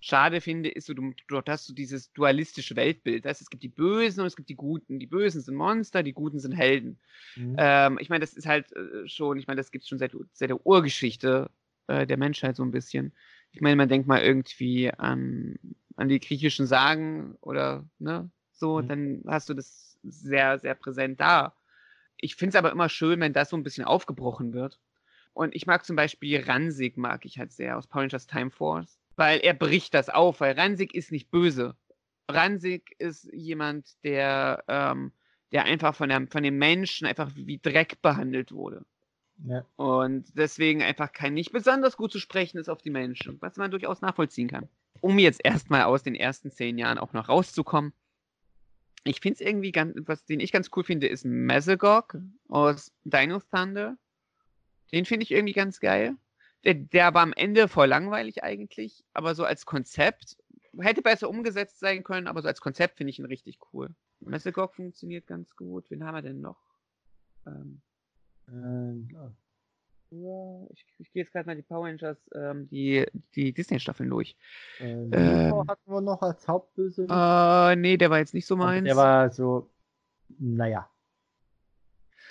[0.00, 3.24] schade finde, ist so, du, dort hast du dieses dualistische Weltbild.
[3.24, 4.98] Das es gibt die Bösen und es gibt die Guten.
[4.98, 6.98] Die Bösen sind Monster, die Guten sind Helden.
[7.36, 7.54] Mhm.
[7.56, 10.16] Ähm, ich meine, das ist halt äh, schon, ich meine, das gibt es schon seit,
[10.32, 11.50] seit der Urgeschichte
[11.86, 13.12] äh, der Menschheit so ein bisschen.
[13.52, 15.54] Ich meine, man denkt mal irgendwie an,
[15.94, 18.88] an die griechischen Sagen oder ne, so, mhm.
[18.88, 21.54] dann hast du das sehr, sehr präsent da.
[22.16, 24.78] Ich finde es aber immer schön, wenn das so ein bisschen aufgebrochen wird.
[25.34, 28.98] Und ich mag zum Beispiel Ransig, mag ich halt sehr aus Power Rangers Time Force,
[29.16, 31.74] weil er bricht das auf, weil Ransig ist nicht böse.
[32.28, 35.12] Ransig ist jemand, der, ähm,
[35.52, 38.84] der einfach von, der, von den Menschen einfach wie Dreck behandelt wurde.
[39.44, 39.64] Ja.
[39.76, 43.70] Und deswegen einfach kein nicht besonders gut zu sprechen ist auf die Menschen, was man
[43.70, 44.68] durchaus nachvollziehen kann.
[45.00, 47.92] Um jetzt erstmal aus den ersten zehn Jahren auch noch rauszukommen.
[49.04, 52.16] Ich finde es irgendwie ganz, was den ich ganz cool finde, ist Mesogog
[52.48, 53.96] aus Dino Thunder.
[54.92, 56.16] Den finde ich irgendwie ganz geil.
[56.64, 60.36] Der, der war am Ende voll langweilig eigentlich, aber so als Konzept
[60.78, 63.90] hätte besser umgesetzt sein können, aber so als Konzept finde ich ihn richtig cool.
[64.20, 65.90] Mesogog funktioniert ganz gut.
[65.90, 66.60] Wen haben wir denn noch?
[67.46, 67.82] Ähm,
[68.46, 69.16] äh,
[70.12, 74.36] ja, ich, ich gehe jetzt gerade mal die Power Rangers, ähm, die, die Disney-Staffeln durch.
[74.78, 77.06] Äh, ähm, hatten wir noch als Hauptböse?
[77.08, 78.84] Äh, nee, der war jetzt nicht so meins.
[78.84, 79.70] Der war so,
[80.38, 80.88] naja.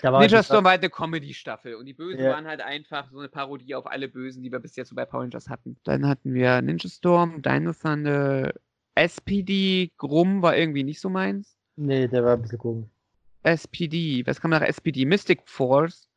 [0.02, 2.32] Ninja Storm war halt eine Comedy-Staffel und die Bösen ja.
[2.32, 5.04] waren halt einfach so eine Parodie auf alle Bösen, die wir bis jetzt so bei
[5.04, 5.76] Power Rangers hatten.
[5.84, 8.52] Dann hatten wir Ninja Storm, Dino Thunder,
[8.94, 11.56] SPD, Grum war irgendwie nicht so meins.
[11.76, 12.88] Nee, der war ein bisschen komisch.
[13.44, 15.04] SPD, was kam nach SPD?
[15.04, 16.11] Mystic Force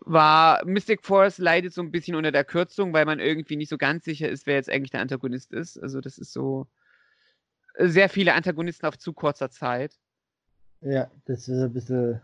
[0.00, 3.78] war, Mystic Force leidet so ein bisschen unter der Kürzung, weil man irgendwie nicht so
[3.78, 5.78] ganz sicher ist, wer jetzt eigentlich der Antagonist ist.
[5.78, 6.66] Also das ist so
[7.78, 9.98] sehr viele Antagonisten auf zu kurzer Zeit.
[10.80, 12.20] Ja, das ist ein bisschen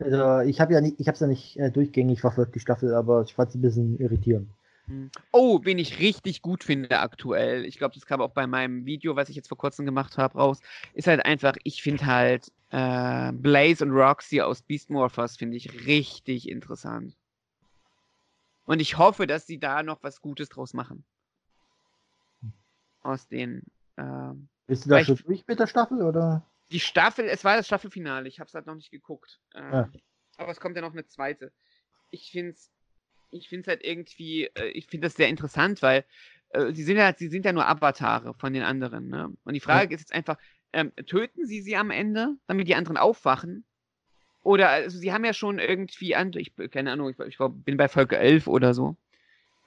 [0.00, 2.94] also ich habe ja nicht, ich habe es ja nicht äh, durchgängig verfolgt, die Staffel,
[2.94, 4.50] aber ich fand es ein bisschen irritierend.
[4.86, 5.10] Hm.
[5.30, 9.14] Oh, wen ich richtig gut finde aktuell, ich glaube, das kam auch bei meinem Video,
[9.14, 10.60] was ich jetzt vor kurzem gemacht habe, raus,
[10.94, 15.86] ist halt einfach, ich finde halt äh, Blaze und Roxy aus Beast Morphers finde ich
[15.86, 17.16] richtig interessant.
[18.64, 21.04] Und ich hoffe, dass sie da noch was Gutes draus machen.
[23.02, 23.62] Aus den.
[23.96, 24.32] Äh,
[24.66, 26.46] Bist du da schon durch mit der Staffel oder?
[26.70, 29.40] Die Staffel, es war das Staffelfinale, ich habe es halt noch nicht geguckt.
[29.54, 29.90] Ähm, ja.
[30.36, 31.52] Aber es kommt ja noch eine zweite.
[32.10, 32.70] Ich finde es
[33.30, 36.04] ich find's halt irgendwie, äh, ich finde das sehr interessant, weil
[36.50, 39.08] äh, sie, sind ja, sie sind ja nur Avatare von den anderen.
[39.08, 39.32] Ne?
[39.44, 39.94] Und die Frage ja.
[39.94, 40.36] ist jetzt einfach,
[40.72, 43.64] ähm, töten sie sie am Ende, damit die anderen aufwachen?
[44.42, 48.16] Oder, also sie haben ja schon irgendwie, ich keine Ahnung, ich, ich bin bei Folge
[48.16, 48.96] 11 oder so.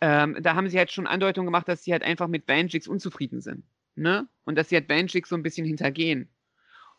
[0.02, 3.40] Ähm, da haben sie halt schon Andeutungen gemacht, dass sie halt einfach mit Banjix unzufrieden
[3.40, 3.64] sind.
[3.96, 4.28] Ne?
[4.46, 6.28] Und dass sie halt Banjix so ein bisschen hintergehen.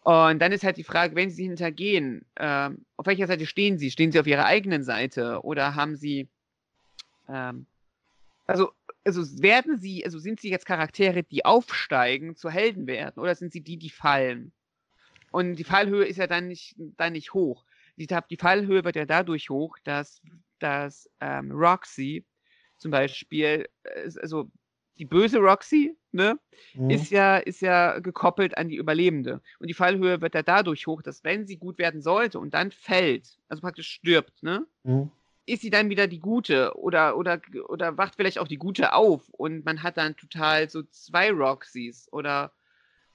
[0.04, 3.90] Und dann ist halt die Frage, wenn sie hintergehen, äh, auf welcher Seite stehen sie?
[3.90, 6.28] Stehen sie auf ihrer eigenen Seite oder haben sie,
[7.28, 7.66] ähm,
[8.46, 8.70] also,
[9.04, 13.52] also werden sie, also sind sie jetzt Charaktere, die aufsteigen, zu Helden werden oder sind
[13.52, 14.52] sie die, die fallen?
[15.30, 17.64] Und die Fallhöhe ist ja dann nicht, dann nicht hoch.
[17.96, 20.20] Die, die Fallhöhe wird ja dadurch hoch, dass,
[20.58, 22.24] dass ähm, Roxy
[22.78, 24.50] zum Beispiel, äh, also
[24.98, 26.38] die böse Roxy, ne,
[26.74, 26.90] mhm.
[26.90, 29.40] ist ja, ist ja gekoppelt an die Überlebende.
[29.58, 32.70] Und die Fallhöhe wird ja dadurch hoch, dass wenn sie gut werden sollte und dann
[32.70, 35.10] fällt, also praktisch stirbt, ne, mhm.
[35.46, 39.28] Ist sie dann wieder die Gute oder, oder, oder wacht vielleicht auch die Gute auf
[39.30, 42.52] und man hat dann total so zwei Roxys oder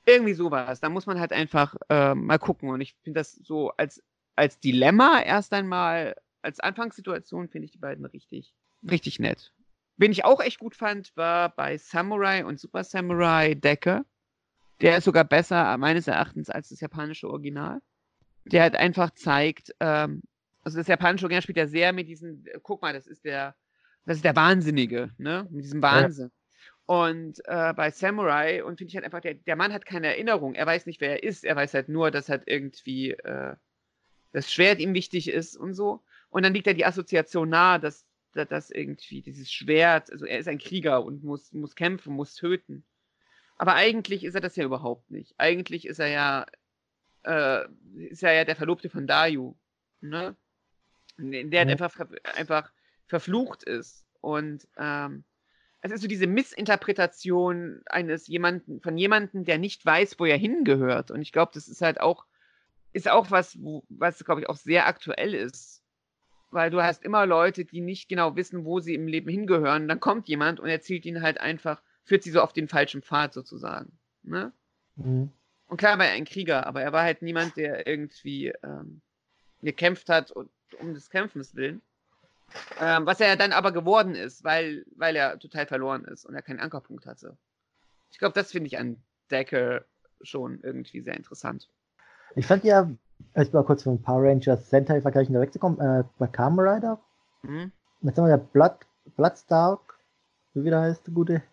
[0.06, 0.80] irgendwie sowas.
[0.80, 2.70] Da muss man halt einfach äh, mal gucken.
[2.70, 4.04] Und ich finde das so als,
[4.36, 8.54] als Dilemma erst einmal, als Anfangssituation finde ich die beiden richtig,
[8.90, 9.54] richtig nett.
[9.98, 14.06] Wen ich auch echt gut fand, war bei Samurai und Super Samurai Decker.
[14.82, 17.82] Der ist sogar besser, meines Erachtens, als das japanische Original.
[18.46, 20.24] Der halt einfach zeigt, ähm,
[20.64, 23.56] also das japanische Original spielt ja sehr mit diesem, guck mal, das ist der,
[24.06, 25.48] das ist der Wahnsinnige, ne?
[25.50, 26.32] Mit diesem Wahnsinn.
[26.32, 26.40] Ja.
[26.86, 30.56] Und äh, bei Samurai, und finde ich halt einfach, der, der Mann hat keine Erinnerung.
[30.56, 31.46] Er weiß nicht, wer er ist.
[31.46, 33.56] Er weiß halt nur, dass halt irgendwie äh,
[34.32, 36.04] das Schwert ihm wichtig ist und so.
[36.30, 40.48] Und dann liegt da die Assoziation nahe, dass das irgendwie, dieses Schwert, also er ist
[40.48, 42.84] ein Krieger und muss, muss kämpfen, muss töten.
[43.58, 45.36] Aber eigentlich ist er das ja überhaupt nicht.
[45.38, 46.46] Eigentlich ist er ja,
[47.24, 47.68] äh,
[48.08, 49.56] ist er ja der Verlobte von Dayu,
[50.02, 50.36] ne?
[51.20, 51.62] Der ja.
[51.62, 51.94] einfach,
[52.36, 52.72] einfach
[53.08, 54.06] verflucht ist.
[54.22, 55.24] Und ähm,
[55.82, 61.12] es ist so diese Missinterpretation eines jemanden, von jemandem, der nicht weiß, wo er hingehört.
[61.12, 62.26] Und ich glaube, das ist halt auch,
[62.92, 65.80] ist auch was, wo, was, glaube ich, auch sehr aktuell ist
[66.52, 69.88] weil du hast immer Leute, die nicht genau wissen, wo sie im Leben hingehören.
[69.88, 73.34] Dann kommt jemand und erzählt ihnen halt einfach, führt sie so auf den falschen Pfad
[73.34, 73.98] sozusagen.
[74.24, 74.52] Ne?
[74.96, 75.32] Mhm.
[75.68, 79.02] Und klar war er ein Krieger, aber er war halt niemand, der irgendwie ähm,
[79.62, 81.82] gekämpft hat und, um des Kämpfens willen.
[82.80, 86.42] Ähm, was er dann aber geworden ist, weil, weil er total verloren ist und er
[86.42, 87.38] keinen Ankerpunkt hatte.
[88.12, 88.98] Ich glaube, das finde ich an
[89.30, 89.84] Decker
[90.22, 91.70] schon irgendwie sehr interessant.
[92.36, 92.90] Ich fand ja,
[93.36, 97.00] jetzt mal kurz von Power Rangers Sentai vergleichen, da wegzukommen, äh, bei Kamen Rider,
[97.44, 97.72] mhm.
[98.02, 98.78] jetzt haben wir der Blood,
[99.16, 100.00] Bloodstark,
[100.54, 101.44] wie wieder heißt der gute,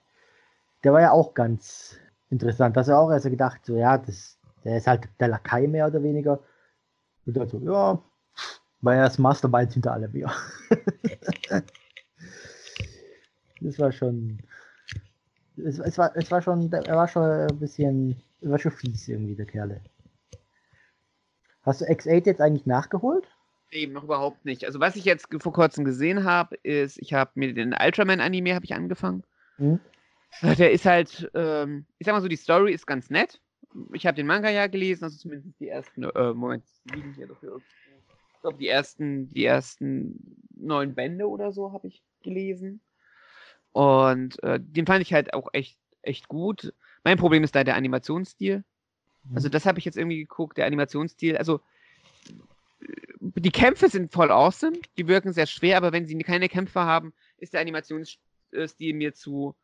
[0.85, 1.99] der war ja auch ganz
[2.31, 2.77] interessant.
[2.77, 6.03] Das war auch erst gedacht, so ja, das, der ist halt der Lakai mehr oder
[6.03, 6.41] weniger.
[7.25, 7.99] Und dann so, ja,
[8.87, 10.35] war ja das Mastermind hinter allem, ja.
[13.61, 14.39] das war schon.
[15.57, 19.09] Es, es, war, es war schon, er war schon ein bisschen, er war schon fies
[19.09, 19.81] irgendwie, der Kerle.
[21.63, 23.27] Hast du X8 jetzt eigentlich nachgeholt?
[23.73, 24.65] Eben, noch überhaupt nicht.
[24.65, 28.65] Also was ich jetzt vor kurzem gesehen habe, ist, ich habe mir den Ultraman-Anime habe
[28.65, 29.25] ich angefangen.
[29.57, 29.81] Hm?
[30.43, 33.41] Der ist halt, ähm, ich sag mal so, die Story ist ganz nett.
[33.93, 37.61] Ich habe den Manga ja gelesen, also zumindest die ersten, äh, Moment, liegen hier dafür.
[38.47, 42.81] Ich glaube, die ersten, die ersten neun Bände oder so habe ich gelesen.
[43.73, 46.73] Und äh, den fand ich halt auch echt, echt gut.
[47.03, 48.63] Mein Problem ist da der Animationsstil.
[49.35, 49.53] Also mhm.
[49.53, 51.37] das habe ich jetzt irgendwie geguckt, der Animationsstil.
[51.37, 51.61] Also
[53.21, 57.15] die Kämpfe sind voll awesome, die wirken sehr schwer, aber wenn sie keine Kämpfe haben,
[57.39, 59.57] ist der Animationsstil mir zu,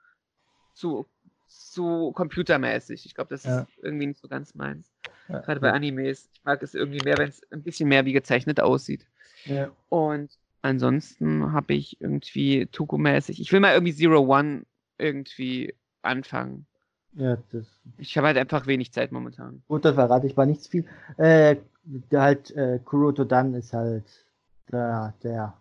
[0.74, 1.06] zu,
[1.46, 3.06] zu computermäßig.
[3.06, 3.60] Ich glaube, das ja.
[3.60, 4.91] ist irgendwie nicht so ganz meins.
[5.32, 5.40] Ja.
[5.40, 6.28] Gerade bei Animes.
[6.32, 9.06] Ich mag es irgendwie mehr, wenn es ein bisschen mehr wie gezeichnet aussieht.
[9.44, 9.70] Ja.
[9.88, 10.30] Und
[10.60, 13.40] ansonsten habe ich irgendwie Tuku-mäßig.
[13.40, 14.62] Ich will mal irgendwie Zero One
[14.98, 16.66] irgendwie anfangen.
[17.14, 17.66] Ja, das.
[17.98, 19.62] Ich habe halt einfach wenig Zeit momentan.
[19.68, 20.86] Gut, das verrate ich mal nichts viel.
[21.16, 24.26] Äh, der halt, äh, Kuroto Dan ist halt
[24.70, 25.56] der, der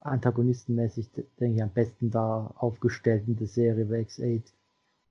[0.00, 1.10] antagonistenmäßig,
[1.40, 4.42] denke ich, am besten da aufgestellt in der Serie bei X8.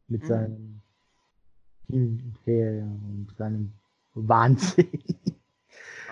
[0.07, 0.27] Mit mhm.
[0.27, 0.81] seinem
[2.45, 3.73] Her und seinem
[4.13, 4.89] Wahnsinn.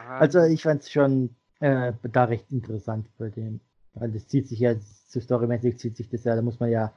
[0.07, 3.59] also ich fand es schon äh, da recht interessant bei dem.
[3.93, 4.75] Weil das zieht sich ja,
[5.07, 6.93] so storymäßig zieht sich das ja, da muss man ja.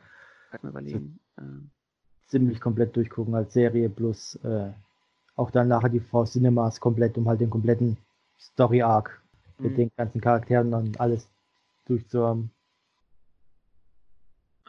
[0.63, 1.71] So, ähm
[2.35, 4.73] ziemlich komplett durchgucken als Serie plus äh,
[5.37, 7.97] auch dann nachher die V Cinemas komplett, um halt den kompletten
[8.41, 9.23] Story Arc
[9.59, 9.67] mhm.
[9.67, 11.29] mit den ganzen Charakteren und alles
[11.87, 12.51] durchzuhaben.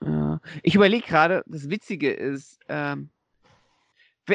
[0.01, 3.09] Äh, ich überlege gerade, das Witzige ist, ähm,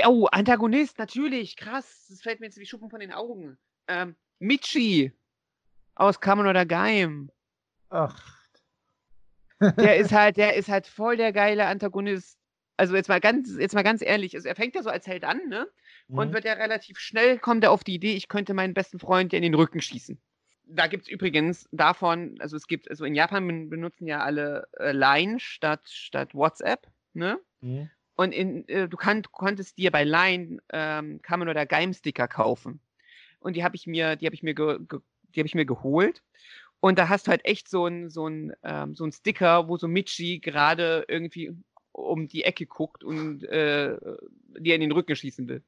[0.07, 3.59] oh, Antagonist, natürlich, krass, das fällt mir jetzt wie Schuppen von den Augen.
[3.89, 5.13] Ähm, Michi
[5.95, 7.31] aus Kamen oder Geim.
[7.91, 8.39] Ach.
[9.61, 12.41] der ist halt, der ist halt voll der geile Antagonist
[12.81, 15.25] also jetzt mal ganz, jetzt mal ganz ehrlich, also er fängt ja so als Held
[15.25, 15.69] an, ne?
[16.09, 16.19] Mhm.
[16.19, 19.33] Und wird ja relativ schnell, kommt er auf die Idee, ich könnte meinen besten Freund
[19.33, 20.19] ja in den Rücken schießen.
[20.65, 24.93] Da gibt es übrigens davon, also es gibt, also in Japan benutzen ja alle äh,
[24.93, 27.39] Line statt, statt WhatsApp, ne?
[27.61, 27.91] Mhm.
[28.21, 32.79] Und in, äh, du kann, konntest dir bei Line ähm, Kamen oder Geim-Sticker kaufen.
[33.39, 35.01] Und die habe ich mir, die habe ich mir ge, ge,
[35.35, 36.23] die habe ich mir geholt.
[36.81, 39.89] Und da hast du halt echt so ein, so ähm, so ein Sticker, wo so
[39.89, 41.57] Michi gerade irgendwie
[41.93, 43.97] um die Ecke guckt und äh,
[44.59, 45.63] dir in den Rücken schießen will.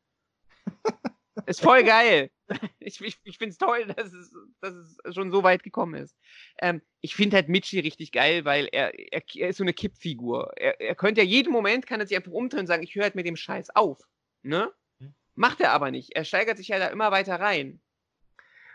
[1.47, 2.31] ist voll geil.
[2.81, 4.31] Ich, ich, ich finde es toll, dass es,
[4.61, 6.15] dass es schon so weit gekommen ist.
[6.61, 10.53] Ähm, ich finde halt Michi richtig geil, weil er, er, er ist so eine Kippfigur.
[10.57, 13.05] Er, er könnte ja jeden Moment, kann er sich einfach umdrehen und sagen, ich höre
[13.05, 14.07] halt mit dem Scheiß auf.
[14.43, 14.71] Ne?
[14.99, 15.15] Hm.
[15.35, 16.15] Macht er aber nicht.
[16.15, 17.81] Er steigert sich ja da immer weiter rein.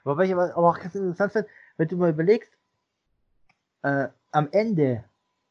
[0.03, 2.51] Wobei ich aber auch ganz interessant finde, wenn du mal überlegst,
[3.83, 5.03] äh, am Ende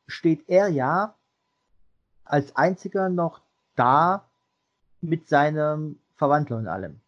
[0.09, 1.14] steht er ja
[2.24, 3.40] als einziger noch
[3.76, 4.28] da
[5.00, 7.00] mit seinem Verwandter und allem.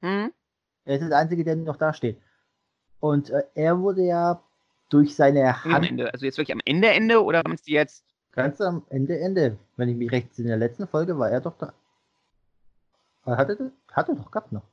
[0.00, 0.32] Mhm.
[0.84, 2.20] Er ist der Einzige, der noch da steht.
[3.00, 4.42] Und äh, er wurde ja
[4.90, 5.88] durch seine Hand.
[5.88, 6.12] Ende.
[6.12, 8.04] Also jetzt wirklich am Ende, Ende oder meinst du jetzt?
[8.32, 9.58] Ganz am Ende, Ende.
[9.76, 11.72] Wenn ich mich recht in der letzten Folge war er doch da.
[13.24, 14.64] Hat er, hat er doch gehabt noch.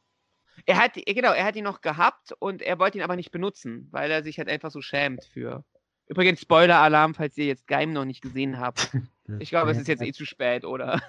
[0.66, 3.88] Er hat, genau, er hat ihn noch gehabt und er wollte ihn aber nicht benutzen,
[3.92, 5.64] weil er sich halt einfach so schämt für.
[6.08, 8.92] Übrigens, Spoiler-Alarm, falls ihr jetzt Geim noch nicht gesehen habt.
[9.40, 11.02] Ich glaube, es ist jetzt eh zu spät, oder?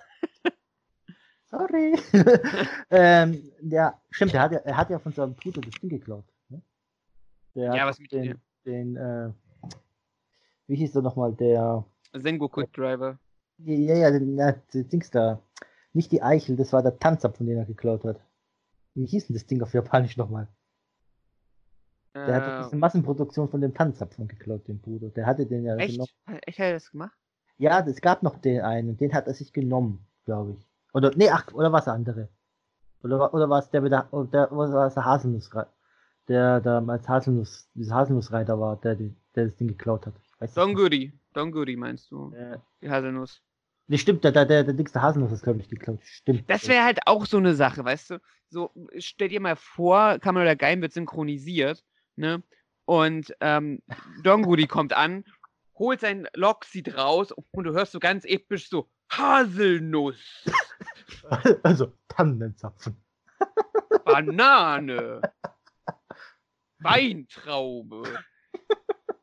[1.53, 1.99] Sorry.
[2.91, 6.25] ähm, ja, stimmt, er hat ja, er hat ja von seinem Bruder das Ding geklaut.
[6.49, 6.63] Ne?
[7.55, 9.31] Der ja, was mit den, den äh,
[10.67, 11.85] wie hieß der nochmal, der
[12.15, 13.19] Sengo Quick Driver.
[13.59, 15.43] Ja, ja, ja, den Dings da.
[15.93, 18.19] Nicht die Eichel, das war der Tanzab, von dem er geklaut hat.
[18.95, 20.49] Wie hieß denn das Ding auf Japanisch nochmal?
[22.15, 25.11] Der äh, hat diese Massenproduktion von dem Tanzapfel geklaut, den Bruder.
[25.11, 25.93] Der hatte den ja echt?
[25.93, 26.41] genommen.
[26.47, 27.17] Echt hat er das gemacht?
[27.59, 30.72] Ja, es gab noch den einen, den hat er sich genommen, glaube ich.
[30.93, 32.29] Oder, nee, ach, oder was andere?
[33.03, 35.51] Oder, oder war es der, der, oder war es der Haselnuss?
[36.29, 40.15] der da als Haselnuss, dieser Haselnussreiter war, der, der das Ding geklaut hat.
[40.23, 40.77] Ich weiß es Don nicht.
[40.79, 41.13] Goody.
[41.33, 42.33] Don Goody meinst du?
[42.33, 43.43] Äh, Die Haselnuss.
[43.89, 45.99] nee, stimmt, der, der, der, der dickste Haselnuss ist, glaube ich, geklaut.
[46.05, 46.49] Stimmt.
[46.49, 48.21] Das wäre halt auch so eine Sache, weißt du?
[48.51, 51.83] So, stell dir mal vor, Kammer oder Geim wird synchronisiert,
[52.17, 52.43] ne?
[52.85, 53.81] Und ähm,
[54.23, 55.25] Don Goody kommt an,
[55.77, 60.45] holt sein Lockseed raus und du hörst so ganz episch so Haselnuss,
[61.63, 62.97] also, Tannenzapfen.
[64.05, 65.21] Banane,
[66.79, 68.03] Weintraube.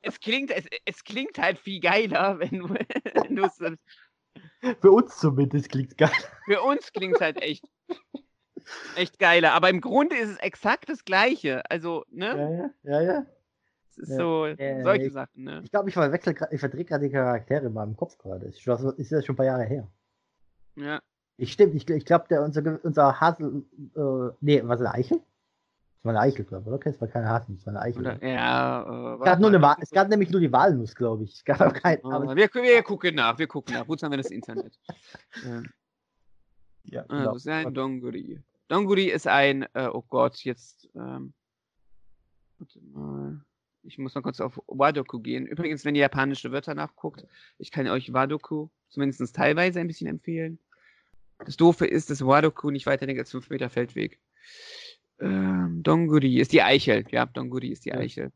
[0.01, 2.69] Es klingt, es, es klingt halt viel geiler, wenn du,
[3.13, 3.57] wenn du es
[4.79, 6.11] Für uns zumindest klingt geil.
[6.45, 7.65] Für uns klingt es halt echt,
[8.95, 9.53] echt geiler.
[9.53, 11.63] Aber im Grunde ist es exakt das Gleiche.
[11.69, 12.73] Also, ne?
[12.83, 13.13] Ja, ja, ja.
[13.13, 13.25] ja.
[14.01, 14.17] Es ist Ja.
[14.17, 15.61] so, Äh, solche ich- Sachen, ne?
[15.63, 18.45] Ich glaube, ich verwechsel ich verdrehe gerade die Charaktere in meinem Kopf gerade.
[18.45, 19.87] Ist, schon- ist ja schon ein paar Jahre her.
[20.75, 21.01] Ja.
[21.37, 23.63] Ich stimmt, ich, ich glaube, der unser, unser Hasel,
[23.95, 25.17] äh, nee, was eine Eichel?
[25.17, 26.75] Das war eine Eichel, glaube ich, oder?
[26.77, 28.01] Okay, es war keine Hasel, es war eine Eichel.
[28.01, 31.23] Oder, ja, äh, es, gab nur eine, Wa- es gab nämlich nur die Walnuss, glaube
[31.25, 31.33] ich.
[31.33, 33.85] Es gab auch kein, Oh, aber, wir, wir gucken nach, wir gucken nach.
[33.87, 34.79] Wozu haben wir das Internet?
[35.43, 35.61] Ja.
[36.85, 37.33] ja, Ah, genau.
[37.33, 38.41] das ist ein Donguri.
[38.69, 41.33] Donguri ist ein, äh, oh Gott, jetzt, ähm,
[42.59, 43.41] warte mal.
[43.83, 45.45] Ich muss mal kurz auf Wadoku gehen.
[45.47, 47.25] Übrigens, wenn ihr japanische Wörter nachguckt,
[47.57, 50.59] ich kann euch Wadoku zumindest teilweise ein bisschen empfehlen.
[51.45, 54.19] Das Doofe ist, dass Wadoku nicht weiter als 5 Meter Feldweg.
[55.21, 57.05] Ähm, Donguri ist die Eichel.
[57.11, 57.93] Ja, Donguri ist die.
[57.93, 58.31] Eichel.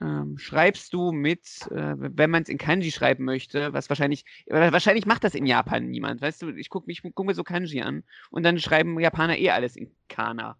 [0.00, 4.70] Ähm, schreibst du mit, äh, wenn man es in Kanji schreiben möchte, was wahrscheinlich, wa-
[4.72, 7.80] wahrscheinlich macht das in Japan niemand, weißt du, ich gucke mich, guck mir so Kanji
[7.80, 10.58] an und dann schreiben Japaner eh alles in Kana.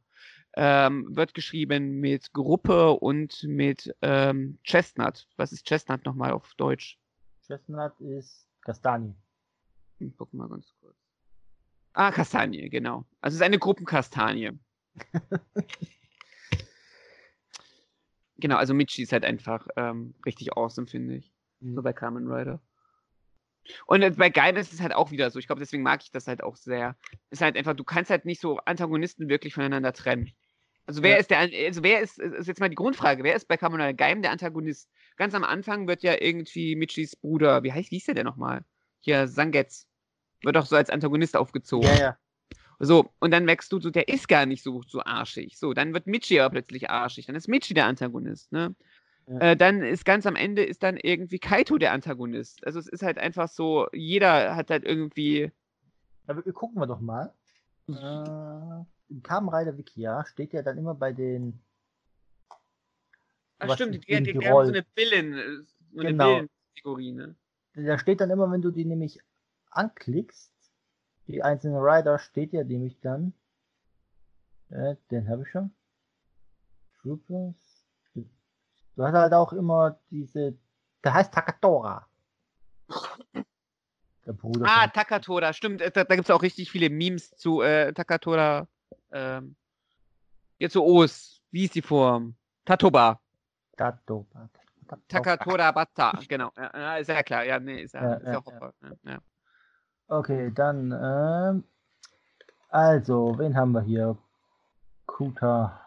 [0.59, 5.28] Ähm, wird geschrieben mit Gruppe und mit ähm, Chestnut.
[5.36, 6.98] Was ist Chestnut nochmal auf Deutsch?
[7.46, 9.14] Chestnut ist Kastanie.
[9.98, 10.96] Hm, Guck mal ganz kurz.
[11.92, 13.04] Ah, Kastanie, genau.
[13.20, 14.52] Also es ist eine Gruppenkastanie.
[18.38, 21.32] genau, also Michi ist halt einfach ähm, richtig awesome, finde ich.
[21.61, 22.61] So bei Kamen Rider.
[23.86, 25.38] Und bei Gaiden ist es halt auch wieder so.
[25.38, 26.96] Ich glaube, deswegen mag ich das halt auch sehr.
[27.30, 30.30] Ist halt einfach, du kannst halt nicht so Antagonisten wirklich voneinander trennen.
[30.87, 31.16] Also wer Ja.
[31.16, 33.93] ist der, also wer ist, ist jetzt mal die Grundfrage, wer ist bei Kamen Rider
[33.93, 34.89] Gaim der Antagonist?
[35.16, 38.64] Ganz am Anfang wird ja irgendwie Michis Bruder, wie heißt, wie hieß der denn nochmal?
[39.01, 39.89] Hier, Sangetz.
[40.43, 41.87] Wird auch so als Antagonist aufgezogen.
[41.87, 42.18] Ja, ja.
[42.78, 45.59] So, und dann merkst du, so, der ist gar nicht so, so arschig.
[45.59, 47.26] So, dann wird Michi aber plötzlich arschig.
[47.26, 48.74] Dann ist Michi der Antagonist, ne?
[49.28, 49.39] Ja.
[49.39, 52.64] Äh, dann ist ganz am Ende ist dann irgendwie Kaito der Antagonist.
[52.66, 55.51] Also es ist halt einfach so, jeder hat halt irgendwie.
[56.26, 57.32] Aber gucken wir doch mal.
[57.89, 61.61] Äh, Im Kamen Rider Wiki, ja, steht ja dann immer bei den.
[63.59, 66.42] Ach stimmt, die, die, die die haben so eine Villen, äh, so eine Genau.
[66.94, 67.36] Ne?
[67.74, 69.20] Da steht dann immer, wenn du die nämlich
[69.70, 70.52] anklickst,
[71.26, 73.32] die einzelnen Rider, steht ja nämlich dann.
[74.70, 75.72] Äh, den habe ich schon.
[77.00, 77.54] Troopers.
[78.14, 80.57] Du hast halt auch immer diese.
[81.04, 82.09] Der heißt Takatora.
[84.24, 84.66] Der Bruder.
[84.66, 85.80] Ah, Takatora, stimmt.
[85.80, 88.66] äh, Da, da gibt es auch richtig viele Memes zu äh, Takatora.
[89.12, 89.57] Ähm,
[90.59, 91.40] jetzt so Os.
[91.50, 92.34] Wie ist die Form?
[92.64, 93.20] Tatoba.
[93.76, 94.48] Tatoba.
[95.09, 96.12] Takatora Bata.
[96.28, 96.50] Genau.
[96.57, 97.44] Ja, ja, ist ja klar.
[97.44, 98.72] Ja, nee, ist ja, Ja, ist ja, ja.
[98.82, 99.18] Ja, ja.
[100.09, 101.64] Okay, dann, ähm,
[102.68, 104.16] also, wen haben wir hier?
[105.07, 105.80] Kuta.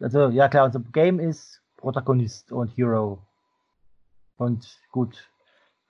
[0.00, 3.18] Also, ja klar, unser Game ist Protagonist und Hero.
[4.36, 5.28] Und gut,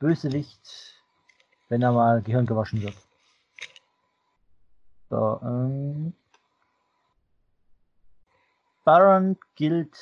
[0.00, 0.96] Bösewicht,
[1.68, 2.96] wenn er mal Gehirn gewaschen wird.
[5.08, 6.14] So, ähm,
[8.84, 9.96] Baron gilt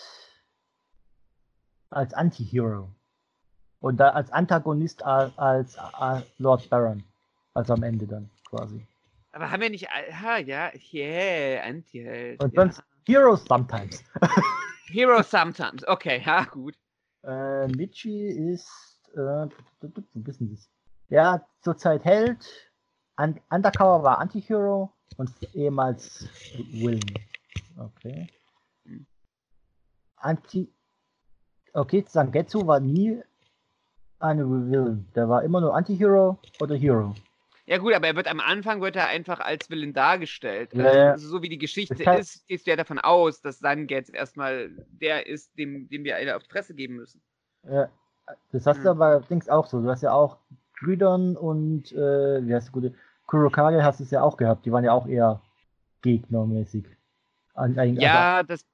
[1.90, 2.88] als Anti-Hero.
[3.80, 7.04] Und da als Antagonist als, als, als Lord Baron.
[7.54, 8.86] Also am Ende dann quasi.
[9.32, 9.88] Aber haben wir nicht.
[9.88, 12.42] Aha, ja, yeah, Anti-Held.
[12.42, 12.62] Und ja.
[12.62, 14.02] sonst Heroes sometimes.
[14.90, 15.86] Hero sometimes.
[15.86, 16.74] Okay, ja, gut.
[17.22, 19.00] Äh, Michi ist.
[19.14, 19.48] Äh,
[19.80, 20.68] wo bist denn das?
[21.08, 22.46] Ja, zurzeit Held.
[23.20, 26.28] Un Undercover war Anti-Hero und ehemals
[26.70, 27.02] Willen.
[27.76, 28.28] Okay.
[30.20, 30.68] Anti.
[31.72, 33.22] Okay, Sangetsu war nie
[34.18, 35.06] eine Villain.
[35.14, 37.14] Der war immer nur Anti-Hero oder Hero.
[37.66, 40.72] Ja gut, aber er wird am Anfang wird er einfach als Villain dargestellt.
[40.72, 41.10] Ja, also, ja.
[41.12, 44.70] also so wie die Geschichte Das ist, gehst du ja davon aus, dass Sangetz erstmal
[44.88, 47.20] der ist, dem, dem wir alle auf die Fresse geben müssen.
[47.64, 47.90] Ja,
[48.52, 48.88] das hast du Hm.
[48.88, 49.82] aber allerdings auch so.
[49.82, 50.38] Du hast ja auch
[50.78, 52.94] Grydon und äh, wie heißt die gute?
[53.26, 54.64] Kurokage hast du es ja auch gehabt.
[54.64, 55.42] Die waren ja auch eher
[56.00, 56.86] gegnermäßig.
[57.52, 58.64] An- Ja, das.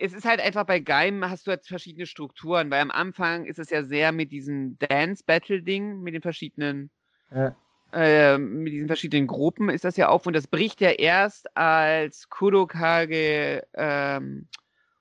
[0.00, 3.58] Es ist halt einfach bei Geim hast du jetzt verschiedene Strukturen, weil am Anfang ist
[3.58, 6.90] es ja sehr mit diesem Dance-Battle-Ding, mit den verschiedenen
[7.30, 7.56] Also,
[7.92, 12.28] äh, mit diesen verschiedenen Gruppen ist das ja auf und das bricht ja erst, als
[12.28, 14.46] Kurokage ähm,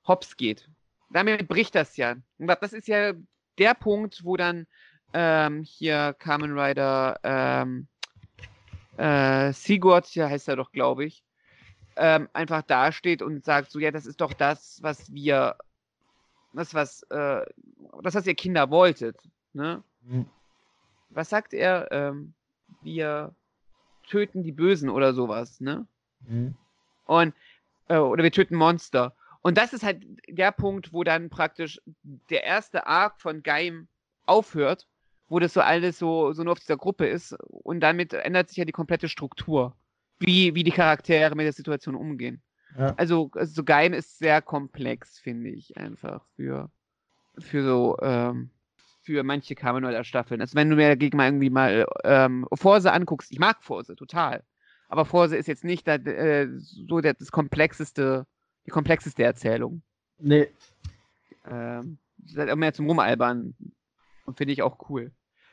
[0.07, 0.69] hops geht.
[1.11, 2.15] Damit bricht das ja.
[2.39, 3.13] Das ist ja
[3.57, 4.67] der Punkt, wo dann
[5.13, 7.87] ähm, hier Kamen Rider ähm,
[8.97, 11.23] äh, Sigurd, ja heißt er doch, glaube ich,
[11.97, 15.55] ähm, einfach dasteht und sagt so, ja, das ist doch das, was wir,
[16.53, 17.45] das, was, äh,
[18.03, 19.17] das, was ihr Kinder wolltet.
[19.53, 19.83] Ne?
[20.03, 20.25] Mhm.
[21.09, 21.91] Was sagt er?
[21.91, 22.33] Ähm,
[22.81, 23.33] wir
[24.07, 25.87] töten die Bösen oder sowas, ne?
[26.27, 26.55] Mhm.
[27.05, 27.33] Und,
[27.87, 29.13] äh, oder wir töten Monster.
[29.41, 31.81] Und das ist halt der Punkt, wo dann praktisch
[32.29, 33.87] der erste Arc von Geim
[34.25, 34.87] aufhört,
[35.29, 37.33] wo das so alles so, so nur auf dieser Gruppe ist.
[37.49, 39.75] Und damit ändert sich ja die komplette Struktur,
[40.19, 42.41] wie, wie die Charaktere mit der Situation umgehen.
[42.77, 42.93] Ja.
[42.97, 46.69] Also, also so Geim ist sehr komplex, finde ich, einfach für,
[47.39, 48.49] für so, ähm,
[49.01, 50.41] für manche Kamen Staffeln.
[50.41, 54.43] Also wenn du mir dagegen mal irgendwie mal ähm, Forse anguckst, ich mag Forse total.
[54.89, 58.25] Aber Forse ist jetzt nicht da, äh, so der, das komplexeste,
[58.65, 59.81] die komplexeste Erzählung.
[60.19, 60.47] Nee.
[61.45, 63.55] Ähm, das ist halt auch mehr zum Rumalbern.
[64.25, 65.11] Und finde ich auch cool.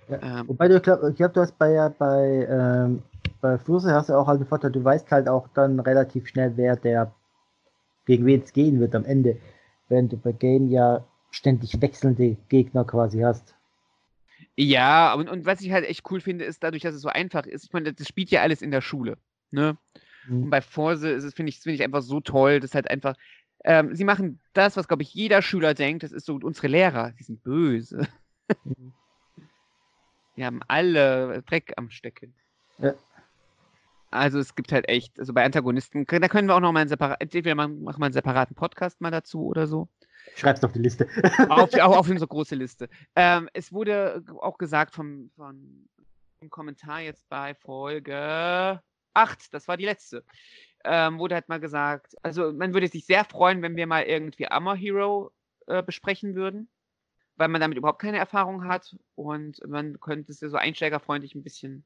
[0.09, 0.41] Ja.
[0.41, 3.03] Ähm, Wobei du, ich glaube, glaub, du hast bei, bei, ähm,
[3.41, 6.53] bei Forse hast du auch halt den Vorteil, du weißt halt auch dann relativ schnell,
[6.57, 7.13] wer der
[8.07, 9.39] gegen wen es gehen wird am Ende.
[9.89, 13.55] Während du bei Gain ja ständig wechselnde Gegner quasi hast.
[14.57, 17.47] Ja, und, und was ich halt echt cool finde, ist dadurch, dass es so einfach
[17.47, 17.65] ist.
[17.65, 19.17] Ich meine, das spielt ja alles in der Schule.
[19.51, 19.77] Ne?
[20.29, 20.45] Mhm.
[20.45, 23.17] Und bei Forse ist es, finde ich, finde ich einfach so toll, dass halt einfach,
[23.65, 27.13] ähm, sie machen das, was, glaube ich, jeder Schüler denkt, das ist so, unsere Lehrer,
[27.19, 28.07] die sind böse.
[28.65, 28.93] Mhm.
[30.37, 32.35] Die haben alle Dreck am Stecken.
[32.79, 32.95] Ja.
[34.11, 36.89] Also es gibt halt echt, also bei Antagonisten, da können wir auch noch mal einen
[36.89, 39.89] separaten, entweder machen wir einen separaten Podcast mal dazu oder so.
[40.37, 41.09] Schreib's auf die Liste.
[41.49, 42.89] auf, auch auf unsere große Liste.
[43.17, 45.89] Ähm, es wurde auch gesagt vom, vom,
[46.39, 48.81] vom Kommentar jetzt bei Folge
[49.15, 50.25] 8, das war die letzte,
[50.85, 54.49] ähm, wurde halt mal gesagt, also man würde sich sehr freuen, wenn wir mal irgendwie
[54.49, 55.33] Armor Hero
[55.67, 56.69] äh, besprechen würden,
[57.37, 61.43] weil man damit überhaupt keine Erfahrung hat und man könnte es ja so einsteigerfreundlich ein
[61.43, 61.85] bisschen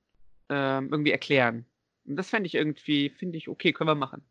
[0.49, 1.67] ähm, irgendwie erklären.
[2.05, 4.23] Und das fände ich irgendwie, finde ich, okay, können wir machen.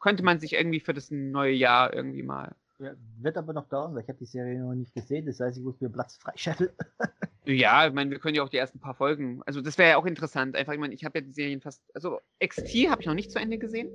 [0.00, 3.94] Könnte man sich irgendwie für das neue Jahr irgendwie mal ja, wird aber noch dauern,
[3.94, 5.26] weil ich habe die Serie noch nicht gesehen.
[5.26, 6.70] Das heißt, ich muss mir Platz freischeffeln.
[7.46, 9.42] ja, ich meine, wir können ja auch die ersten paar Folgen.
[9.46, 10.56] Also das wäre ja auch interessant.
[10.56, 11.82] Einfach, ich meine, ich habe ja die Serien fast.
[11.94, 13.90] Also XT habe ich noch nicht zu Ende gesehen.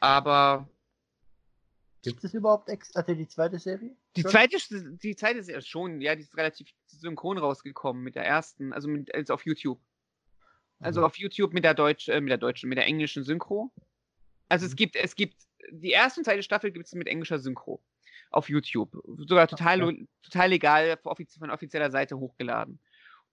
[0.00, 0.68] Aber.
[2.02, 3.94] Gibt es überhaupt Ex also die zweite Serie?
[4.16, 4.58] Die zweite,
[4.98, 9.14] die zweite Serie schon, ja, die ist relativ synchron rausgekommen mit der ersten, also, mit,
[9.14, 9.80] also auf YouTube.
[10.80, 11.06] Also mhm.
[11.06, 13.72] auf YouTube mit der deutschen, äh, mit der deutschen, mit der englischen Synchro.
[14.48, 14.68] Also mhm.
[14.68, 17.82] es gibt, es gibt die erste und zweite Staffel gibt es mit englischer Synchro
[18.30, 18.96] auf YouTube.
[19.18, 20.08] Sogar total, okay.
[20.22, 22.80] total legal von offizieller Seite hochgeladen.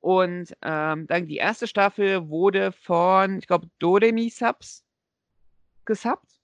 [0.01, 4.85] Und ähm, dann die erste Staffel wurde von, ich glaube, Doremi Subs
[5.85, 6.39] gesubbt.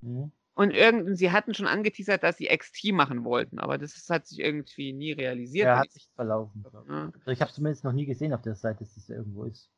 [0.00, 0.32] Mhm.
[0.54, 4.38] Und irgend, sie hatten schon angeteasert, dass sie XT machen wollten, aber das hat sich
[4.38, 5.66] irgendwie nie realisiert.
[5.66, 6.64] Ja, hat sich verlaufen.
[6.88, 7.12] Ja.
[7.12, 9.68] Also ich habe zumindest noch nie gesehen auf der Seite, dass das irgendwo ist.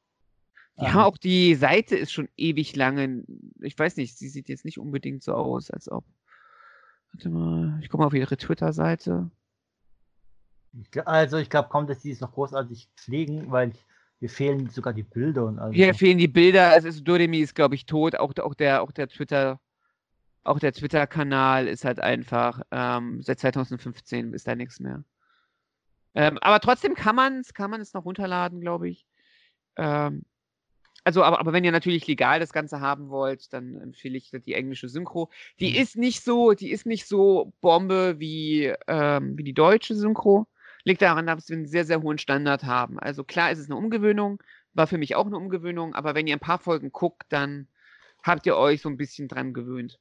[0.76, 3.24] Ja, um, auch die Seite ist schon ewig lange.
[3.60, 6.04] Ich weiß nicht, sie sieht jetzt nicht unbedingt so aus, als ob.
[7.12, 9.30] Warte mal, ich komme auf ihre Twitter-Seite.
[11.06, 13.72] Also ich glaube kaum, dass sie es noch großartig pflegen, weil
[14.20, 15.74] mir fehlen sogar die Bilder und alles.
[15.74, 18.16] Mir fehlen die Bilder, also Doremi ist, glaube ich, tot.
[18.16, 19.58] Auch, auch der, auch der Twitter,
[20.46, 25.04] auch der Twitter-Kanal ist halt einfach, ähm, seit 2015 ist da nichts mehr.
[26.14, 29.06] Ähm, aber trotzdem kann man es, kann noch runterladen, glaube ich.
[29.76, 30.22] Ähm,
[31.04, 34.54] also, aber, aber wenn ihr natürlich legal das Ganze haben wollt, dann empfehle ich die
[34.54, 35.30] englische Synchro.
[35.60, 35.76] Die mhm.
[35.76, 40.46] ist nicht so, die ist nicht so Bombe wie, ähm, wie die deutsche Synchro.
[40.84, 42.98] Liegt daran, dass wir einen sehr, sehr hohen Standard haben.
[42.98, 44.42] Also klar ist es eine Umgewöhnung,
[44.72, 47.68] war für mich auch eine Umgewöhnung, aber wenn ihr ein paar Folgen guckt, dann
[48.22, 49.98] habt ihr euch so ein bisschen dran gewöhnt.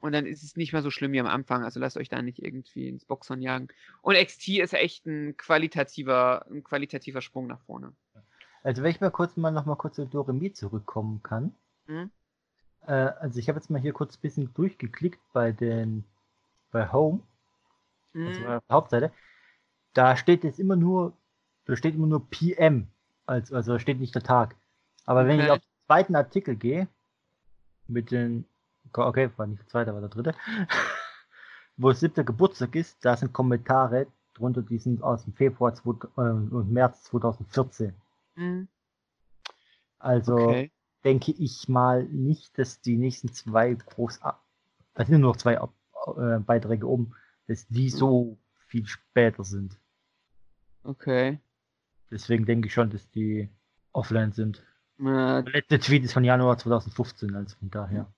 [0.00, 1.64] Und dann ist es nicht mehr so schlimm wie am Anfang.
[1.64, 3.68] Also lasst euch da nicht irgendwie ins Boxhorn jagen.
[4.02, 7.92] Und XT ist echt ein qualitativer, ein qualitativer Sprung nach vorne.
[8.62, 11.54] Also wenn ich mal kurz mal noch mal kurz zu Doremi zurückkommen kann.
[11.86, 12.10] Mhm.
[12.86, 16.04] Äh, also ich habe jetzt mal hier kurz ein bisschen durchgeklickt bei den
[16.70, 17.20] bei Home,
[18.14, 18.26] also mhm.
[18.26, 19.12] also bei der Hauptseite.
[19.94, 21.12] Da steht jetzt immer nur,
[21.64, 22.88] da steht immer nur PM,
[23.26, 24.54] als, also da steht nicht der Tag.
[25.06, 25.28] Aber okay.
[25.28, 26.88] wenn ich auf den zweiten Artikel gehe,
[27.86, 28.44] mit den,
[28.94, 30.34] okay, war nicht der zweite, war der dritte,
[31.76, 36.20] wo es siebter Geburtstag ist, da sind Kommentare drunter, die sind aus dem Februar äh,
[36.20, 37.94] und März 2014.
[38.36, 38.68] Mhm.
[39.98, 40.70] Also okay.
[41.04, 44.38] denke ich mal nicht, dass die nächsten zwei groß, da
[44.96, 47.14] sind nur noch zwei äh, Beiträge oben,
[47.46, 49.78] dass die so viel später sind.
[50.84, 51.40] Okay.
[52.10, 53.48] Deswegen denke ich schon, dass die
[53.92, 54.64] offline sind.
[54.98, 58.12] Äh, Der letzte Tweet ist von Januar 2015, also von daher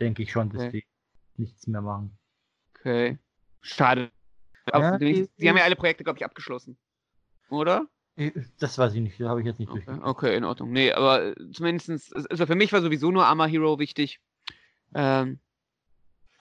[0.00, 0.84] denke ich schon, dass Okay.
[1.36, 2.16] die nichts mehr machen.
[2.78, 3.18] okay.
[3.62, 4.10] Schade.
[4.72, 6.78] Ja, die, die- haben ja alle Projekte, glaube ich, abgeschlossen.
[7.50, 7.86] Oder?
[8.58, 10.02] Das weiß ich nicht, das habe ich jetzt nicht Okay, durch.
[10.02, 10.70] okay, in Ordnung.
[10.72, 14.20] Nee, aber äh, zumindest, also für mich war sowieso nur Arma Hero wichtig.
[14.94, 15.40] Ähm,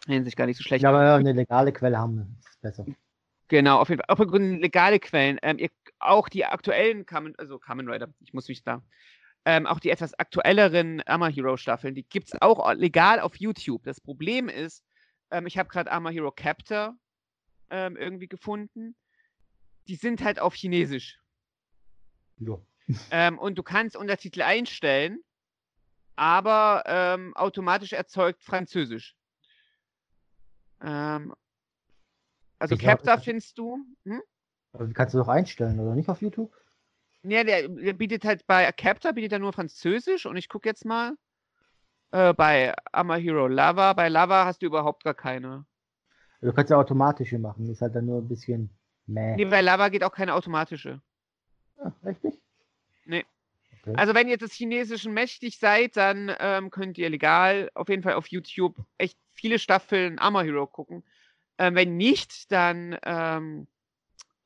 [0.07, 0.83] in sich gar nicht so schlecht.
[0.83, 2.85] Ja, aber eine legale Quelle haben, ist besser.
[3.47, 4.15] Genau, auf jeden Fall.
[4.15, 5.39] Auch legale Quellen.
[5.41, 8.81] Ähm, ihr, auch die aktuellen Kamen, also Kamen Rider, ich muss mich da.
[9.51, 13.81] Ähm, auch die etwas aktuelleren Arma Hero Staffeln, die gibt es auch legal auf YouTube.
[13.83, 14.83] Das Problem ist,
[15.31, 16.95] ähm, ich habe gerade Arma Hero Captor
[17.71, 18.95] ähm, irgendwie gefunden.
[19.87, 21.19] Die sind halt auf Chinesisch.
[22.37, 22.59] Ja.
[23.11, 25.19] Ähm, und du kannst Untertitel einstellen,
[26.15, 29.15] aber ähm, automatisch erzeugt Französisch.
[30.81, 31.33] Ähm,
[32.59, 33.77] also Ich Captor es- findest du.
[34.05, 34.21] Hm?
[34.87, 36.51] Die kannst du doch einstellen, oder nicht auf YouTube?
[37.23, 40.85] Ja, der, der bietet halt bei Captor bietet er nur Französisch und ich gucke jetzt
[40.85, 41.15] mal.
[42.11, 45.65] Äh, bei Ama Hero Lava, bei Lava hast du überhaupt gar keine.
[46.41, 48.69] Du kannst ja automatische machen, ist halt dann nur ein bisschen
[49.05, 49.35] meh.
[49.35, 51.01] Nee, bei Lava geht auch keine automatische.
[51.77, 52.41] Ah, echt nicht?
[53.05, 53.25] Nee.
[53.81, 53.93] Okay.
[53.95, 58.13] Also wenn ihr des Chinesischen mächtig seid, dann ähm, könnt ihr legal auf jeden Fall
[58.13, 61.03] auf YouTube echt viele Staffeln Armor Hero gucken.
[61.57, 63.67] Ähm, wenn nicht, dann ähm,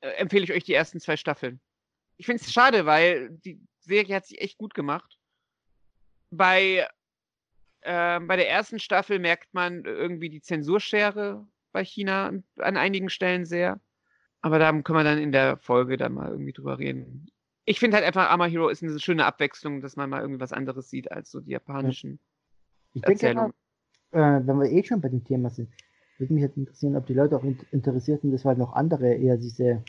[0.00, 1.60] äh, empfehle ich euch die ersten zwei Staffeln.
[2.16, 5.18] Ich finde es schade, weil die Serie hat sich echt gut gemacht.
[6.30, 6.88] Bei,
[7.82, 13.44] ähm, bei der ersten Staffel merkt man irgendwie die Zensurschere bei China an einigen Stellen
[13.44, 13.80] sehr.
[14.40, 17.26] Aber da können wir dann in der Folge dann mal irgendwie drüber reden.
[17.64, 20.52] Ich finde halt einfach, Armor Hero ist eine schöne Abwechslung, dass man mal irgendwie was
[20.52, 22.20] anderes sieht als so die japanischen
[22.92, 23.54] Ich denke, Erzählungen.
[24.12, 25.70] mal, äh, wenn wir eh schon bei dem Thema sind,
[26.18, 29.14] würde mich halt interessieren, ob die Leute auch in interessiert sind, dass halt noch andere
[29.14, 29.82] eher diese,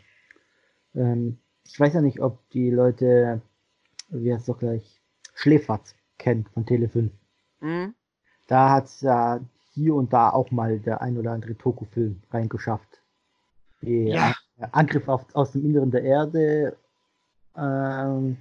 [0.94, 1.38] ähm,
[1.68, 3.40] ich weiß ja nicht, ob die Leute,
[4.08, 5.00] wie heißt es doch gleich,
[5.34, 7.12] Schläferz kennt von Tele 5.
[7.60, 7.94] Hm?
[8.46, 9.40] Da hat es ja
[9.74, 13.00] hier und da auch mal der ein oder andere Toku-Film reingeschafft.
[13.82, 14.34] Die Ja.
[14.58, 16.76] An- Angriff auf, aus dem Inneren der Erde.
[17.56, 18.38] Ähm,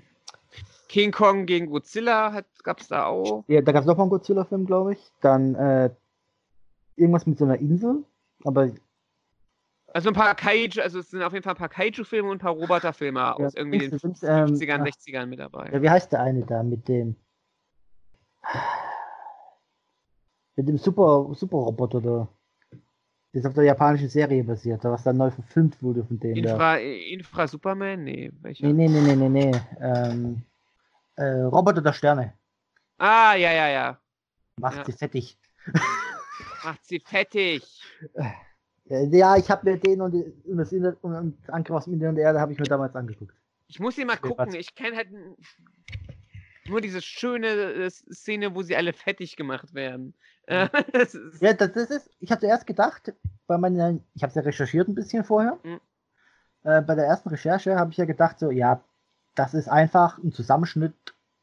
[0.87, 3.43] King Kong gegen Godzilla gab es da auch.
[3.47, 5.11] ja, da gab es noch mal einen Godzilla-Film, glaube ich.
[5.19, 5.89] Dann äh,
[6.95, 8.03] irgendwas mit so einer Insel.
[8.45, 8.69] Aber
[9.95, 12.39] Also ein paar Kaiju, also es sind auf jeden Fall ein paar Kaiju-Filme und ein
[12.39, 15.69] paar Roboter-Filme aus irgendwie den das sind, ähm, 50ern, ach, 60ern mit dabei.
[15.71, 17.15] Ja, wie heißt der eine da mit dem
[20.57, 22.27] mit dem Super Superroboter da?
[23.31, 26.51] Das ist auf der japanischen Serie basiert, was dann neu verfilmt wurde von dem da.
[26.51, 28.03] Infra, Infra Superman?
[28.03, 28.67] Nee, welcher?
[28.67, 29.61] Nee, nee, nee, nee, nee, nee.
[29.79, 30.43] Ähm,
[31.15, 32.33] äh, Roboter der Sterne.
[32.97, 34.01] Ah, ja, ja, ja.
[34.59, 34.83] Macht Ja.
[34.83, 35.37] sie fettig.
[36.65, 37.81] Macht sie fettig.
[38.89, 42.15] Äh, Ja, ich habe mir den und, und das Inter und, Angriff aus dem Inneren
[42.15, 43.35] der Erde habe ich mir damals angeguckt.
[43.67, 44.47] Ich muss ihn mal gucken.
[44.47, 44.53] was?
[44.53, 45.09] Ich kenne halt
[46.67, 50.13] nur diese schöne äh, Szene, wo sie alle fettig gemacht werden.
[50.93, 53.11] Das ist, Ja, das, ist, ich habe zuerst gedacht,
[53.47, 55.57] bei meinen, ich habe es ja recherchiert ein bisschen vorher.
[55.63, 55.79] Mhm.
[56.63, 58.79] Äh, bei der ersten Recherche habe ich ja gedacht, so, ja,
[59.33, 60.93] das ist einfach ein Zusammenschnitt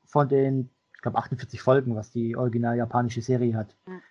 [0.05, 3.75] von den, ich glaube, 48 Folgen, was die original japanische Serie hat.
[3.87, 4.03] Mhm.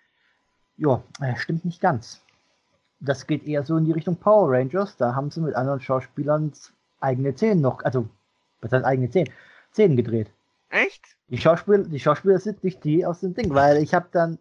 [0.76, 2.22] Ja, äh, stimmt nicht ganz.
[3.04, 4.96] Das geht eher so in die Richtung Power Rangers.
[4.96, 6.52] Da haben sie mit anderen Schauspielern
[7.00, 8.08] eigene Szenen noch, also,
[8.60, 9.32] was heißt eigene Szenen?
[9.72, 10.30] Szenen gedreht.
[10.68, 11.16] echt?
[11.28, 14.38] Die Schauspieler, die Schauspieler sind nicht die aus dem Ding, weil ich habe dann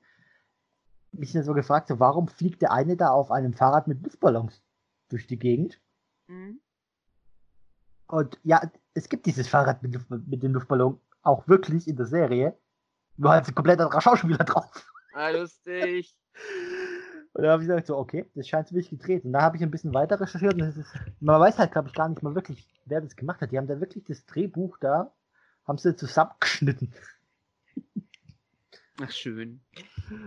[1.14, 4.62] mich dann so gefragt, so, warum fliegt der eine da auf einem Fahrrad mit Luftballons
[5.10, 5.80] durch die Gegend?
[6.28, 6.60] Hm?
[8.08, 8.62] Und ja,
[8.94, 12.58] es gibt dieses Fahrrad mit, mit dem Luftballon auch wirklich in der Serie.
[13.18, 14.86] Nur halt ein komplett anderer Schauspieler drauf.
[15.14, 16.16] Ah, lustig.
[17.34, 19.24] Und da habe ich gesagt, so, okay, das scheint wirklich gedreht.
[19.24, 20.54] Und da habe ich ein bisschen weiter recherchiert.
[20.54, 23.40] Und das ist, man weiß halt, glaube ich, gar nicht mal wirklich, wer das gemacht
[23.42, 23.52] hat.
[23.52, 25.14] Die haben da wirklich das Drehbuch da,
[25.66, 26.94] haben sie zusammengeschnitten.
[29.02, 29.62] Ach, schön.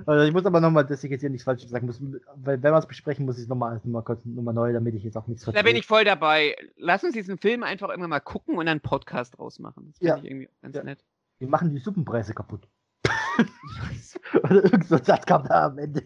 [0.06, 2.00] Also ich muss aber nochmal, dass ich jetzt hier nichts falsch sagen muss,
[2.36, 4.94] weil wenn wir es besprechen, muss ich es nochmal noch mal kurz nochmal neu, damit
[4.94, 6.56] ich jetzt auch nichts Da bin ich voll dabei.
[6.76, 9.88] Lass uns diesen Film einfach irgendwann mal gucken und einen Podcast draus machen.
[9.88, 10.16] Das finde Ja.
[10.16, 10.82] ich irgendwie ganz Ja.
[10.82, 11.04] nett.
[11.38, 12.66] Wir machen die Suppenpreise kaputt.
[14.42, 16.02] Oder irgend so ein Satz kam da am Ende.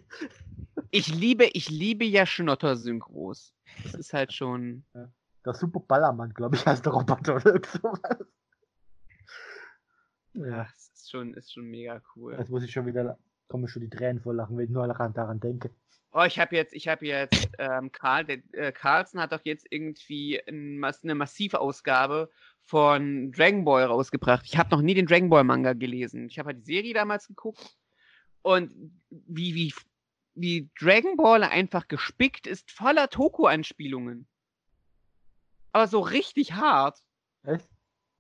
[0.91, 3.55] Ich liebe, ich liebe ja Schnotter-Synchros.
[3.83, 4.85] Das ist halt schon.
[5.45, 8.01] Der Super Ballermann, glaube ich, heißt der Roboter oder irgend sowas.
[10.35, 12.37] Ja, das ist schon, ist schon mega cool.
[12.39, 13.19] jetzt muss ich schon wieder,
[13.49, 15.71] komme schon die Tränen voll lachen, wenn ich nur daran, daran denke.
[16.13, 19.67] Oh, ich habe jetzt, ich habe jetzt, ähm, Karl, der, äh, Carlson hat doch jetzt
[19.71, 22.31] irgendwie ein, eine Massivausgabe
[22.63, 24.45] von Dragon Ball rausgebracht.
[24.47, 26.29] Ich habe noch nie den Dragon Ball Manga gelesen.
[26.29, 27.77] Ich habe halt die Serie damals geguckt
[28.43, 28.73] und
[29.11, 29.75] wie, wie,
[30.41, 34.29] wie Dragon Ball einfach gespickt ist voller Toku-Anspielungen.
[35.73, 37.03] Aber so richtig hart.
[37.45, 37.69] Echt?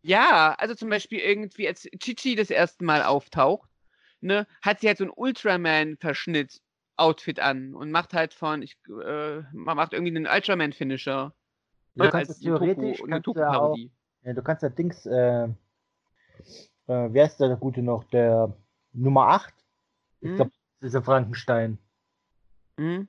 [0.02, 3.68] Ja, also zum Beispiel irgendwie, als Chichi das erste Mal auftaucht,
[4.20, 9.92] ne, hat sie halt so ein Ultraman-Verschnitt-Outfit an und macht halt von, ich, äh, macht
[9.92, 11.32] irgendwie einen Ultraman-Finisher.
[11.94, 13.76] Du Ne, kannst als es theoretisch, eine kannst du Toku- ja auch,
[14.22, 15.48] ja, du kannst ja Dings, äh, äh,
[16.86, 18.04] wer ist der Gute noch?
[18.04, 18.56] Der
[18.92, 19.54] Nummer 8?
[20.20, 20.36] Ich Hm?
[20.36, 21.78] glaube, das ist der Frankenstein.
[22.78, 23.08] Hm?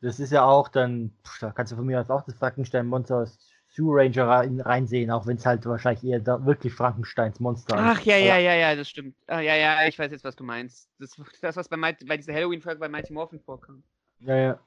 [0.00, 3.16] Das ist ja auch dann, pff, da kannst du von mir aus auch das Frankenstein-Monster
[3.18, 7.76] aus Zoo Ranger rein, reinsehen, auch wenn es halt wahrscheinlich eher da wirklich Frankensteins Monster
[7.78, 8.06] Ach ist.
[8.06, 9.14] ja, Aber- ja, ja, ja, das stimmt.
[9.26, 10.88] Ah, ja, ja, ich weiß jetzt, was du meinst.
[10.98, 13.82] Das, das was bei, Mighty- bei dieser Halloween-Folge bei Mighty Morphin vorkam.
[14.20, 14.58] Ja, ja.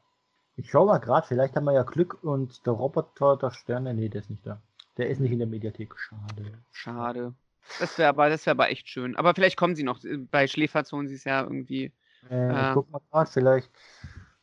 [0.56, 4.08] Ich schau mal gerade, vielleicht haben wir ja Glück und der Roboter der Sterne, nee,
[4.08, 4.62] der ist nicht da.
[4.98, 6.54] Der ist nicht in der Mediathek, schade.
[6.72, 7.34] Schade.
[7.80, 9.16] Das wäre aber, das wäre aber echt schön.
[9.16, 10.00] Aber vielleicht kommen sie noch.
[10.30, 11.92] Bei Schläferzonen sie ist ja irgendwie.
[12.30, 13.70] Äh, ich guck mal gerade, vielleicht.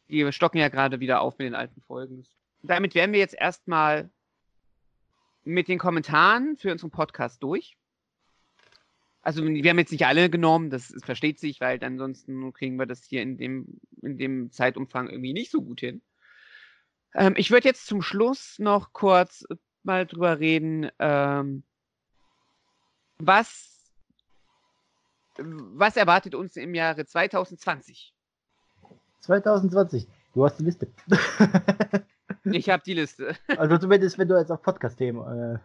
[0.09, 2.25] Die stocken ja gerade wieder auf mit den alten Folgen.
[2.63, 4.11] Damit wären wir jetzt erstmal
[5.45, 7.77] mit den Kommentaren für unseren Podcast durch.
[9.23, 13.05] Also wir haben jetzt nicht alle genommen, das versteht sich, weil ansonsten kriegen wir das
[13.05, 16.01] hier in dem, in dem Zeitumfang irgendwie nicht so gut hin.
[17.15, 19.45] Ähm, ich würde jetzt zum Schluss noch kurz
[19.83, 21.65] mal drüber reden, ähm,
[23.19, 23.80] was,
[25.43, 28.15] was erwartet uns im Jahre 2020?
[29.21, 30.07] 2020.
[30.35, 30.89] Du hast die Liste.
[32.45, 33.37] Ich habe die Liste.
[33.49, 35.21] also zumindest, wenn du jetzt auf Podcast-Themen.
[35.55, 35.59] Äh,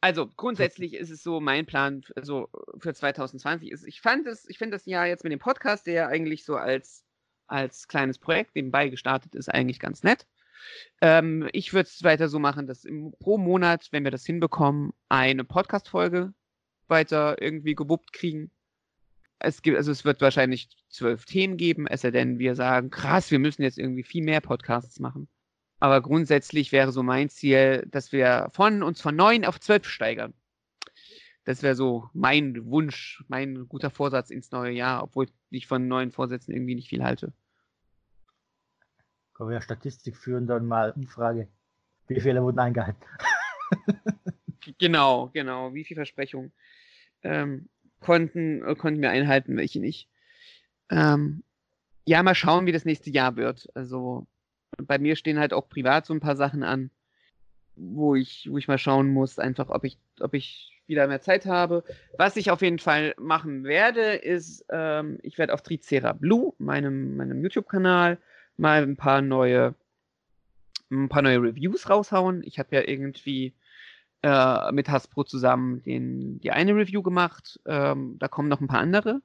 [0.00, 2.48] Also grundsätzlich ist es so, mein Plan so
[2.78, 5.94] für 2020 ist, ich fand es, ich finde das Jahr jetzt mit dem Podcast, der
[5.94, 7.04] ja eigentlich so als,
[7.48, 10.26] als kleines Projekt nebenbei gestartet ist, eigentlich ganz nett.
[11.02, 14.92] Ähm, ich würde es weiter so machen, dass im, pro Monat, wenn wir das hinbekommen,
[15.10, 16.32] eine Podcast-Folge
[16.88, 18.50] weiter irgendwie gewuppt kriegen.
[19.40, 23.30] Es gibt, also es wird wahrscheinlich zwölf Themen geben, es sei denn, wir sagen, krass,
[23.30, 25.28] wir müssen jetzt irgendwie viel mehr Podcasts machen.
[25.78, 30.34] Aber grundsätzlich wäre so mein Ziel, dass wir von uns von neun auf zwölf steigern.
[31.44, 36.12] Das wäre so mein Wunsch, mein guter Vorsatz ins neue Jahr, obwohl ich von neuen
[36.12, 37.32] Vorsätzen irgendwie nicht viel halte.
[39.32, 41.48] können wir ja Statistik führen, dann mal Umfrage.
[42.08, 43.02] Wie viele wurden eingehalten?
[44.78, 45.72] Genau, genau.
[45.72, 46.52] Wie viel Versprechungen
[47.22, 47.68] ähm,
[48.00, 50.08] konnten, äh, konnten wir einhalten, welche nicht.
[50.90, 51.42] Ähm,
[52.06, 53.68] ja, mal schauen, wie das nächste Jahr wird.
[53.74, 54.26] Also
[54.78, 56.90] bei mir stehen halt auch privat so ein paar Sachen an,
[57.76, 61.46] wo ich, wo ich mal schauen muss, einfach, ob ich, ob ich wieder mehr Zeit
[61.46, 61.84] habe.
[62.18, 67.16] Was ich auf jeden Fall machen werde, ist, ähm, ich werde auf Tricera Blue, meinem,
[67.16, 68.18] meinem YouTube-Kanal,
[68.56, 69.74] mal ein paar neue,
[70.90, 72.42] ein paar neue Reviews raushauen.
[72.44, 73.54] Ich habe ja irgendwie
[74.22, 77.60] äh, mit Hasbro zusammen den, die eine Review gemacht.
[77.66, 79.22] Ähm, da kommen noch ein paar andere.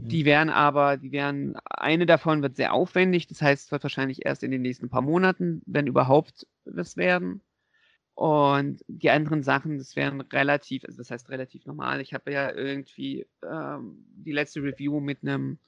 [0.00, 4.24] Die werden aber, die werden, eine davon wird sehr aufwendig, das heißt, es wird wahrscheinlich
[4.24, 7.40] erst in den nächsten paar Monaten, wenn überhaupt, was werden.
[8.14, 12.00] Und die anderen Sachen, das wären relativ, also das heißt relativ normal.
[12.00, 15.58] Ich habe ja irgendwie ähm, die letzte Review mit einem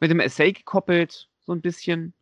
[0.00, 2.14] mit einem Essay gekoppelt, so ein bisschen.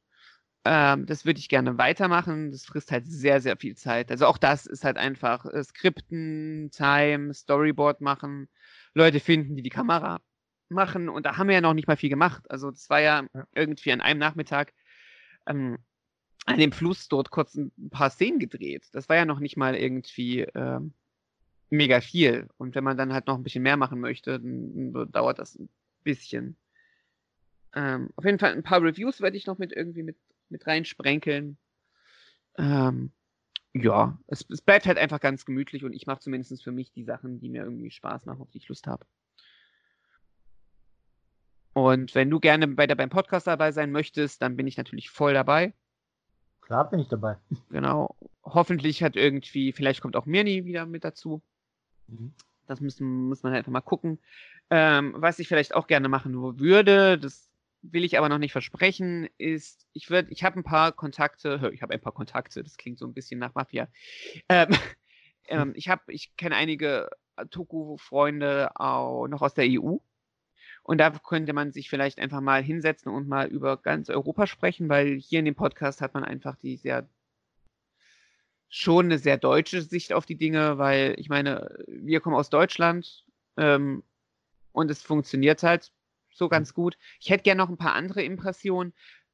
[0.64, 2.50] Ähm, das würde ich gerne weitermachen.
[2.50, 4.10] Das frisst halt sehr, sehr viel Zeit.
[4.10, 8.48] Also auch das ist halt einfach äh, Skripten, Time, Storyboard machen,
[8.94, 10.20] Leute finden, die die Kamera
[10.68, 11.08] machen.
[11.08, 12.50] Und da haben wir ja noch nicht mal viel gemacht.
[12.50, 13.46] Also das war ja, Ja.
[13.54, 14.74] irgendwie an einem Nachmittag
[15.46, 15.78] ähm,
[16.46, 18.88] an dem Fluss dort kurz ein paar Szenen gedreht.
[18.92, 20.92] Das war ja noch nicht mal irgendwie ähm,
[21.70, 22.48] mega viel.
[22.56, 25.56] Und wenn man dann halt noch ein bisschen mehr machen möchte, dann, dann dauert das
[25.56, 25.68] ein
[26.04, 26.56] bisschen.
[27.74, 30.16] Ähm, auf jeden Fall ein paar Reviews werde ich noch mit irgendwie mit,
[30.50, 31.58] mit reinsprenkeln.
[32.56, 33.12] Ähm,
[33.74, 37.04] ja, es, es bleibt halt einfach ganz gemütlich und ich mache zumindest für mich die
[37.04, 39.04] Sachen, die mir irgendwie Spaß machen, auf die ich Lust habe.
[41.74, 45.10] Und wenn du gerne bei der, beim Podcast dabei sein möchtest, dann bin ich natürlich
[45.10, 45.74] voll dabei.
[46.60, 47.36] Klar bin ich dabei.
[47.70, 48.16] Genau.
[48.42, 51.42] Hoffentlich hat irgendwie, vielleicht kommt auch Mirni wieder mit dazu.
[52.66, 54.18] Das müssen, muss man halt einfach mal gucken.
[54.70, 57.47] Ähm, was ich vielleicht auch gerne machen würde, das
[57.82, 61.82] will ich aber noch nicht versprechen, ist, ich würde, ich habe ein paar Kontakte, ich
[61.82, 63.88] habe ein paar Kontakte, das klingt so ein bisschen nach Mafia.
[64.48, 64.68] Ähm,
[65.48, 67.08] ähm, ich habe, ich kenne einige
[67.50, 69.96] Toku-Freunde auch noch aus der EU.
[70.82, 74.88] Und da könnte man sich vielleicht einfach mal hinsetzen und mal über ganz Europa sprechen,
[74.88, 77.06] weil hier in dem Podcast hat man einfach die sehr
[78.70, 83.24] schon eine sehr deutsche Sicht auf die Dinge, weil ich meine, wir kommen aus Deutschland
[83.56, 84.02] ähm,
[84.72, 85.92] und es funktioniert halt
[86.30, 86.96] so ganz gut.
[87.20, 88.92] Ich hätte gerne noch ein paar andere Impressionen,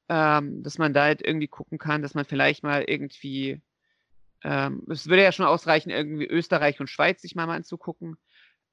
[0.08, 3.62] ähm, dass man da halt irgendwie gucken kann, dass man vielleicht mal irgendwie,
[4.42, 8.16] ähm, es würde ja schon ausreichen, irgendwie Österreich und Schweiz sich mal, mal anzugucken.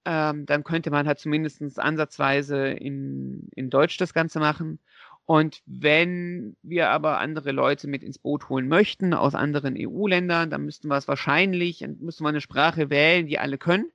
[0.03, 4.79] Ähm, dann könnte man halt zumindest ansatzweise in, in Deutsch das Ganze machen.
[5.25, 10.65] Und wenn wir aber andere Leute mit ins Boot holen möchten aus anderen EU-Ländern, dann
[10.65, 13.91] müssten wir es wahrscheinlich, müssten wir eine Sprache wählen, die alle können.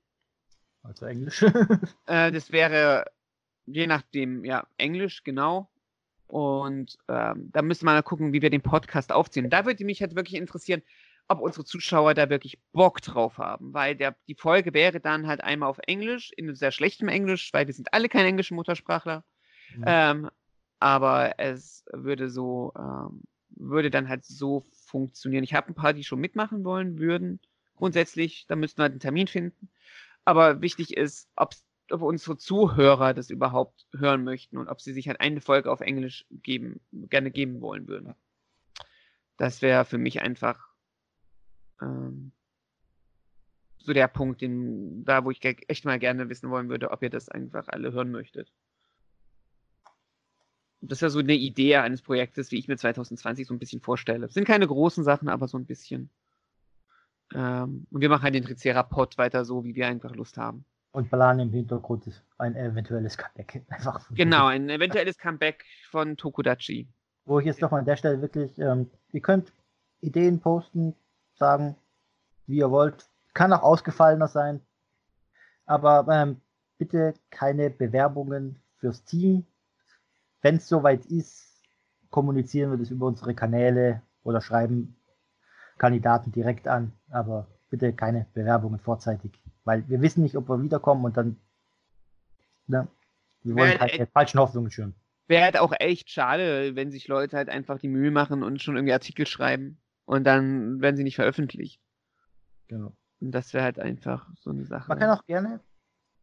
[0.83, 1.43] Also Englisch.
[2.07, 3.05] äh, das wäre
[3.67, 5.71] je nachdem, ja, Englisch, genau.
[6.27, 9.51] Und ähm, da müsste man mal gucken, wie wir den Podcast aufziehen.
[9.51, 10.83] Da würde mich halt wirklich interessieren,
[11.29, 15.43] ob unsere Zuschauer da wirklich Bock drauf haben, weil der, die Folge wäre dann halt
[15.43, 19.25] einmal auf Englisch, in sehr schlechtem Englisch, weil wir sind alle keine englischen Muttersprachler.
[19.75, 19.85] Mhm.
[19.87, 20.31] Ähm,
[20.79, 25.45] aber es würde so, ähm, würde dann halt so funktionieren.
[25.45, 27.41] Ich habe ein paar, die schon mitmachen wollen würden.
[27.77, 29.71] Grundsätzlich, da müssten wir halt einen Termin finden.
[30.25, 31.55] Aber wichtig ist, ob
[31.91, 36.27] unsere Zuhörer das überhaupt hören möchten und ob sie sich halt eine Folge auf Englisch
[36.31, 38.15] geben, gerne geben wollen würden.
[39.37, 40.69] Das wäre für mich einfach
[41.81, 42.33] ähm,
[43.79, 47.11] so der Punkt, den, da wo ich echt mal gerne wissen wollen würde, ob ihr
[47.11, 48.53] das einfach alle hören möchtet
[50.89, 54.21] das ja so eine Idee eines Projektes, wie ich mir 2020 so ein bisschen vorstelle.
[54.21, 56.11] Das sind keine großen Sachen, aber so ein bisschen.
[57.35, 60.65] Ähm, und wir machen halt den Tricerapod weiter so, wie wir einfach Lust haben.
[60.97, 62.07] Und planen im Hintergrund
[62.39, 63.67] ein eventuelles Comeback.
[63.69, 66.89] Einfach genau, ein eventuelles Comeback von Tokudachi.
[67.27, 69.53] Wo ich jetzt doch mal an der Stelle wirklich, ähm, ihr könnt
[70.01, 70.95] Ideen posten,
[71.35, 71.77] sagen,
[72.47, 73.11] wie ihr wollt.
[73.35, 74.63] Kann auch ausgefallener sein.
[75.67, 76.41] Aber ähm,
[76.79, 79.45] bitte keine Bewerbungen fürs Team,
[80.41, 81.61] wenn es soweit ist,
[82.09, 84.97] kommunizieren wir das über unsere Kanäle oder schreiben
[85.77, 91.05] Kandidaten direkt an, aber bitte keine Bewerbungen vorzeitig, weil wir wissen nicht, ob wir wiederkommen
[91.05, 91.37] und dann,
[92.69, 92.89] ne,
[93.43, 94.95] wir wollen keine halt falschen Hoffnungen schüren.
[95.27, 98.77] Wäre halt auch echt schade, wenn sich Leute halt einfach die Mühe machen und schon
[98.77, 101.83] irgendwie Artikel schreiben und dann werden sie nicht veröffentlicht.
[102.69, 102.93] Genau.
[103.21, 104.89] Und das wäre halt einfach so eine Sache.
[104.89, 105.61] Man kann auch gerne,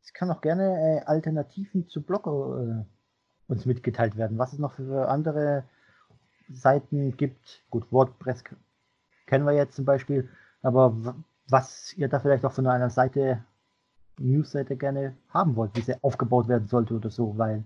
[0.01, 4.37] es kann auch gerne äh, Alternativen zu Blogger äh, uns mitgeteilt werden.
[4.37, 5.65] Was es noch für andere
[6.49, 7.63] Seiten gibt.
[7.69, 8.43] Gut, WordPress
[9.25, 10.29] kennen wir jetzt zum Beispiel,
[10.61, 11.15] aber
[11.47, 13.43] was ihr da vielleicht auch von einer Seite,
[14.19, 17.63] Newsseite gerne haben wollt, wie sie aufgebaut werden sollte oder so, weil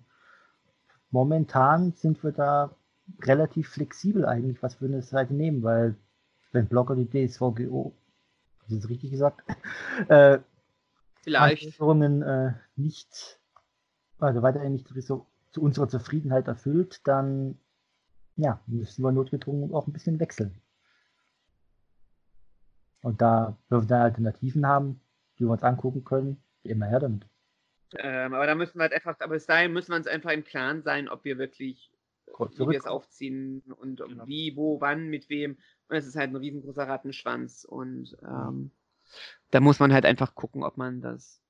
[1.11, 2.75] momentan sind wir da
[3.21, 5.95] relativ flexibel eigentlich, was wir eine Seite nehmen, weil
[6.51, 7.93] wenn Blogger die DSVGO,
[8.63, 9.43] das ist richtig gesagt,
[10.07, 10.39] äh,
[11.21, 13.39] vielleicht äh, nicht,
[14.19, 17.57] also weiterhin nicht so zu unserer Zufriedenheit erfüllt, dann
[18.35, 20.61] ja, müssen wir notgedrungen auch ein bisschen wechseln.
[23.07, 24.99] Und da wir dann Alternativen haben,
[25.39, 27.25] die wir uns angucken können, immer her damit.
[27.99, 30.43] Ähm, aber da müssen wir halt einfach, aber bis dahin müssen wir uns einfach im
[30.43, 31.89] Klaren sein, ob wir wirklich,
[32.25, 34.27] wie wir es aufziehen und genau.
[34.27, 35.57] wie, wo, wann, mit wem.
[35.87, 37.63] Und es ist halt ein riesengroßer Rattenschwanz.
[37.63, 38.71] Und ähm,
[39.51, 41.41] da muss man halt einfach gucken, ob man das,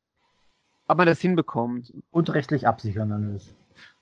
[0.87, 1.91] ob man das hinbekommt.
[2.11, 3.55] Und rechtlich absichern alles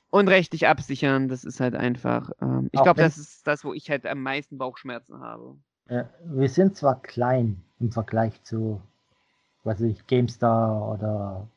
[0.10, 2.32] und rechtlich absichern, das ist halt einfach.
[2.42, 5.58] Ähm, ich glaube, das ist das, wo ich halt am meisten Bauchschmerzen habe.
[5.90, 8.82] Ja, wir sind zwar klein im Vergleich zu,
[9.64, 11.48] weiß ich, GameStar oder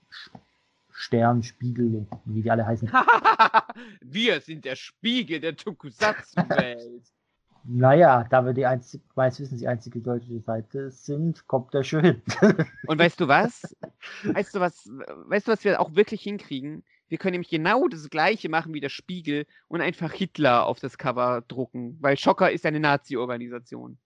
[0.91, 2.91] Stern, Spiegel, wie die alle heißen.
[4.01, 7.05] wir sind der Spiegel der Tokusatsu-Welt.
[7.65, 12.05] naja, da wir die einzige, weiß wissen, die einzige deutsche Seite sind, kommt der schon
[12.05, 12.23] hin.
[12.87, 13.77] Und weißt du was?
[14.25, 14.91] Weißt du was?
[15.27, 16.83] Weißt du, was wir auch wirklich hinkriegen?
[17.09, 20.99] Wir können nämlich genau das gleiche machen wie der Spiegel und einfach Hitler auf das
[20.99, 23.99] Cover drucken, weil Schocker ist eine Nazi-Organisation.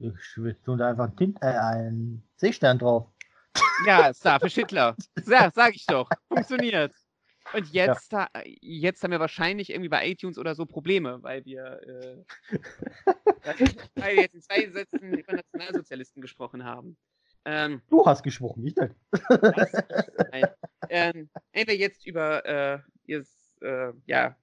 [0.00, 3.06] Ich tue da einfach einen, äh, einen Seestern drauf.
[3.86, 4.96] Ja, Starfish Hitler.
[5.26, 6.08] Ja, sag ich doch.
[6.28, 6.94] Funktioniert.
[7.52, 8.28] Und jetzt, ja.
[8.60, 12.24] jetzt haben wir wahrscheinlich irgendwie bei iTunes oder so Probleme, weil wir, äh,
[13.96, 16.96] weil wir jetzt in zwei Sätzen über Nationalsozialisten gesprochen haben.
[17.44, 18.94] Ähm, du hast gesprochen, nicht nein.
[20.30, 20.46] nein.
[20.88, 24.36] Ähm, entweder jetzt über, äh, jetzt, äh, ja,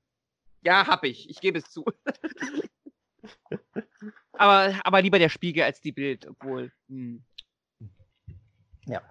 [0.64, 1.86] ja, hab ich, ich gebe es zu.
[4.38, 6.72] aber, aber lieber der Spiegel als die Bild, obwohl.
[6.90, 7.24] Hm.
[8.86, 9.02] Ja.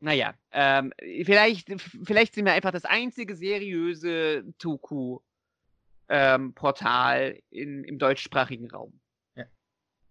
[0.00, 0.92] Naja, ähm,
[1.24, 1.70] vielleicht,
[2.04, 8.98] vielleicht sind wir einfach das einzige seriöse Tuku-Portal ähm, im deutschsprachigen Raum.
[9.36, 9.44] Ja.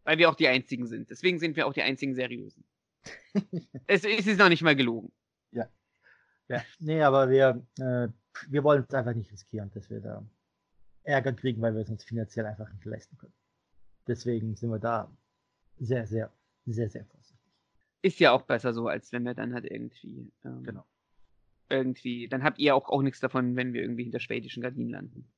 [0.04, 1.10] Weil wir auch die einzigen sind.
[1.10, 2.64] Deswegen sind wir auch die einzigen seriösen
[3.88, 5.12] es, es, ist noch nicht mal gelogen.
[5.52, 5.68] Ja.
[6.48, 8.08] Ja, nee, aber wir, äh,
[8.48, 10.24] wir wollen es einfach nicht riskieren, dass wir da
[11.04, 13.34] Ärger kriegen, weil wir es uns finanziell einfach nicht leisten können.
[14.10, 15.08] Deswegen sind wir da
[15.78, 16.32] sehr, sehr,
[16.66, 17.54] sehr, sehr vorsichtig.
[18.02, 20.32] Ist ja auch besser so, als wenn wir dann halt irgendwie.
[20.44, 20.84] Ähm, genau.
[21.70, 25.30] Irgendwie, dann habt ihr auch, auch nichts davon, wenn wir irgendwie hinter schwedischen Gardinen landen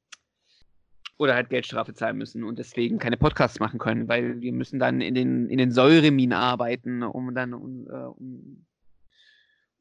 [1.18, 5.02] oder halt Geldstrafe zahlen müssen und deswegen keine Podcasts machen können, weil wir müssen dann
[5.02, 8.66] in den, in den Säureminen arbeiten, um dann um, äh, um,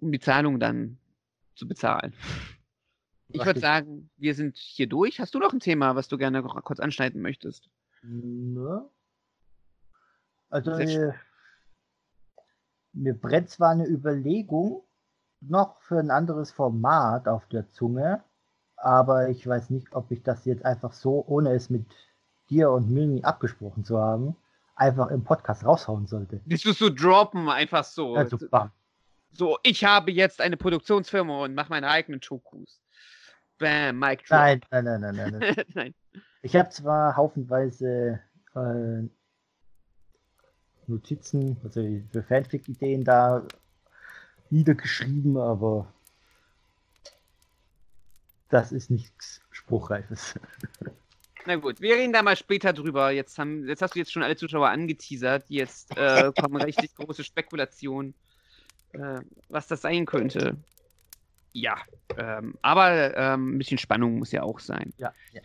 [0.01, 0.99] um die Zahlung dann
[1.55, 2.12] zu bezahlen.
[3.28, 5.20] Ich würde sagen, wir sind hier durch.
[5.20, 7.70] Hast du noch ein Thema, was du gerne kurz anschneiden möchtest?
[8.03, 8.88] Ne?
[10.48, 11.12] Also, äh,
[12.92, 14.82] mir brennt zwar eine Überlegung
[15.40, 18.22] noch für ein anderes Format auf der Zunge,
[18.76, 21.86] aber ich weiß nicht, ob ich das jetzt einfach so, ohne es mit
[22.48, 24.36] dir und Mini abgesprochen zu haben,
[24.74, 26.40] einfach im Podcast raushauen sollte.
[26.44, 28.14] Willst du so droppen, einfach so?
[28.14, 28.70] Also, bam.
[29.32, 32.82] So, ich habe jetzt eine Produktionsfirma und mache meine eigenen Chokus.
[33.59, 34.38] Bam, Mike Drop.
[34.38, 35.64] Nein, nein, nein, nein, nein.
[35.74, 35.94] nein.
[36.43, 38.20] Ich habe zwar haufenweise
[38.55, 39.03] äh,
[40.86, 41.80] Notizen, also
[42.11, 43.47] für Fanfic-Ideen da
[44.51, 45.93] niedergeschrieben, aber
[48.49, 50.34] das ist nichts Spruchreifes.
[51.47, 53.11] Na gut, wir reden da mal später drüber.
[53.11, 55.45] Jetzt, haben, jetzt hast du jetzt schon alle Zuschauer angeteasert.
[55.49, 58.14] Jetzt äh, kommen richtig große Spekulationen,
[58.93, 60.57] äh, was das sein könnte.
[61.53, 61.78] Ja,
[62.16, 64.93] ähm, aber ähm, ein bisschen Spannung muss ja auch sein.
[64.99, 65.41] Ja, ja.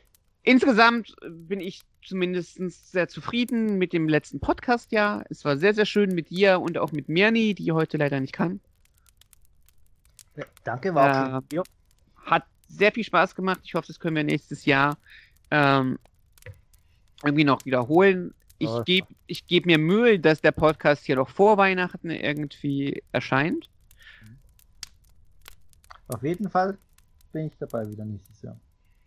[0.46, 2.60] Insgesamt bin ich zumindest
[2.91, 5.24] sehr zufrieden mit dem letzten Podcast, ja.
[5.30, 8.34] Es war sehr, sehr schön mit dir und auch mit Mirni, die heute leider nicht
[8.34, 8.60] kann.
[10.36, 11.60] Ja, danke, war äh,
[12.26, 13.62] Hat sehr viel Spaß gemacht.
[13.64, 14.98] Ich hoffe, das können wir nächstes Jahr
[15.50, 15.98] ähm,
[17.24, 18.36] irgendwie noch wiederholen.
[18.60, 23.04] Ich oh, gebe ich geb mir Mühe, dass der Podcast hier noch vor Weihnachten irgendwie
[23.12, 23.68] erscheint.
[26.08, 26.78] Auf jeden Fall
[27.34, 28.60] bin ich dabei wieder nächstes Jahr.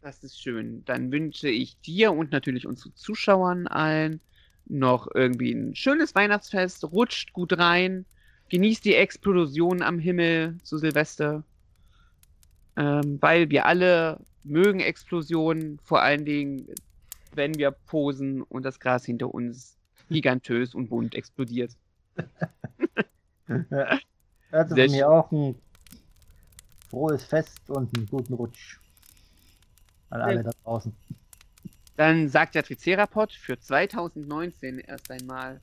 [0.08, 0.86] Das ist schön.
[0.86, 4.22] Dann wünsche ich dir und natürlich unseren Zuschauern allen
[4.64, 6.82] noch irgendwie ein schönes Weihnachtsfest.
[6.82, 8.06] Rutscht gut rein.
[8.48, 11.44] Genießt die Explosion am Himmel zu Silvester.
[12.78, 16.66] Ähm, weil wir alle mögen Explosionen, vor allen Dingen,
[17.34, 19.76] wenn wir posen und das Gras hinter uns
[20.08, 21.72] gigantös und bunt explodiert.
[24.52, 25.54] also von mir auch ein
[26.88, 28.78] frohes Fest und einen guten Rutsch
[30.10, 30.94] an alle da draußen.
[31.96, 35.60] Dann sagt der Tricerapod für 2019 erst einmal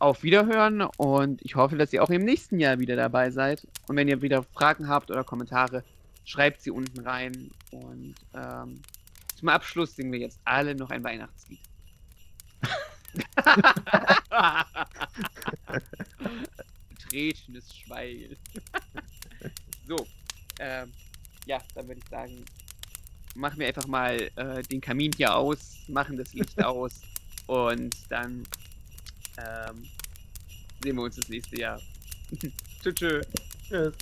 [0.00, 3.66] auf Wiederhören und ich hoffe, dass ihr auch im nächsten Jahr wieder dabei seid.
[3.86, 5.84] Und wenn ihr wieder Fragen habt oder Kommentare,
[6.24, 7.50] schreibt sie unten rein.
[7.70, 8.80] Und ähm,
[9.36, 11.60] zum Abschluss singen wir jetzt alle noch ein Weihnachtslied.
[16.88, 18.36] Betretenes Schweigen.
[19.86, 19.96] so,
[20.58, 20.92] ähm,
[21.46, 22.44] ja, dann würde ich sagen,
[23.34, 27.00] machen wir einfach mal äh, den Kamin hier aus, machen das Licht aus
[27.46, 28.42] und dann
[29.38, 29.84] ähm,
[30.82, 31.80] sehen wir uns das nächste Jahr.
[32.82, 33.26] tschüss.
[33.68, 33.94] Tschüss.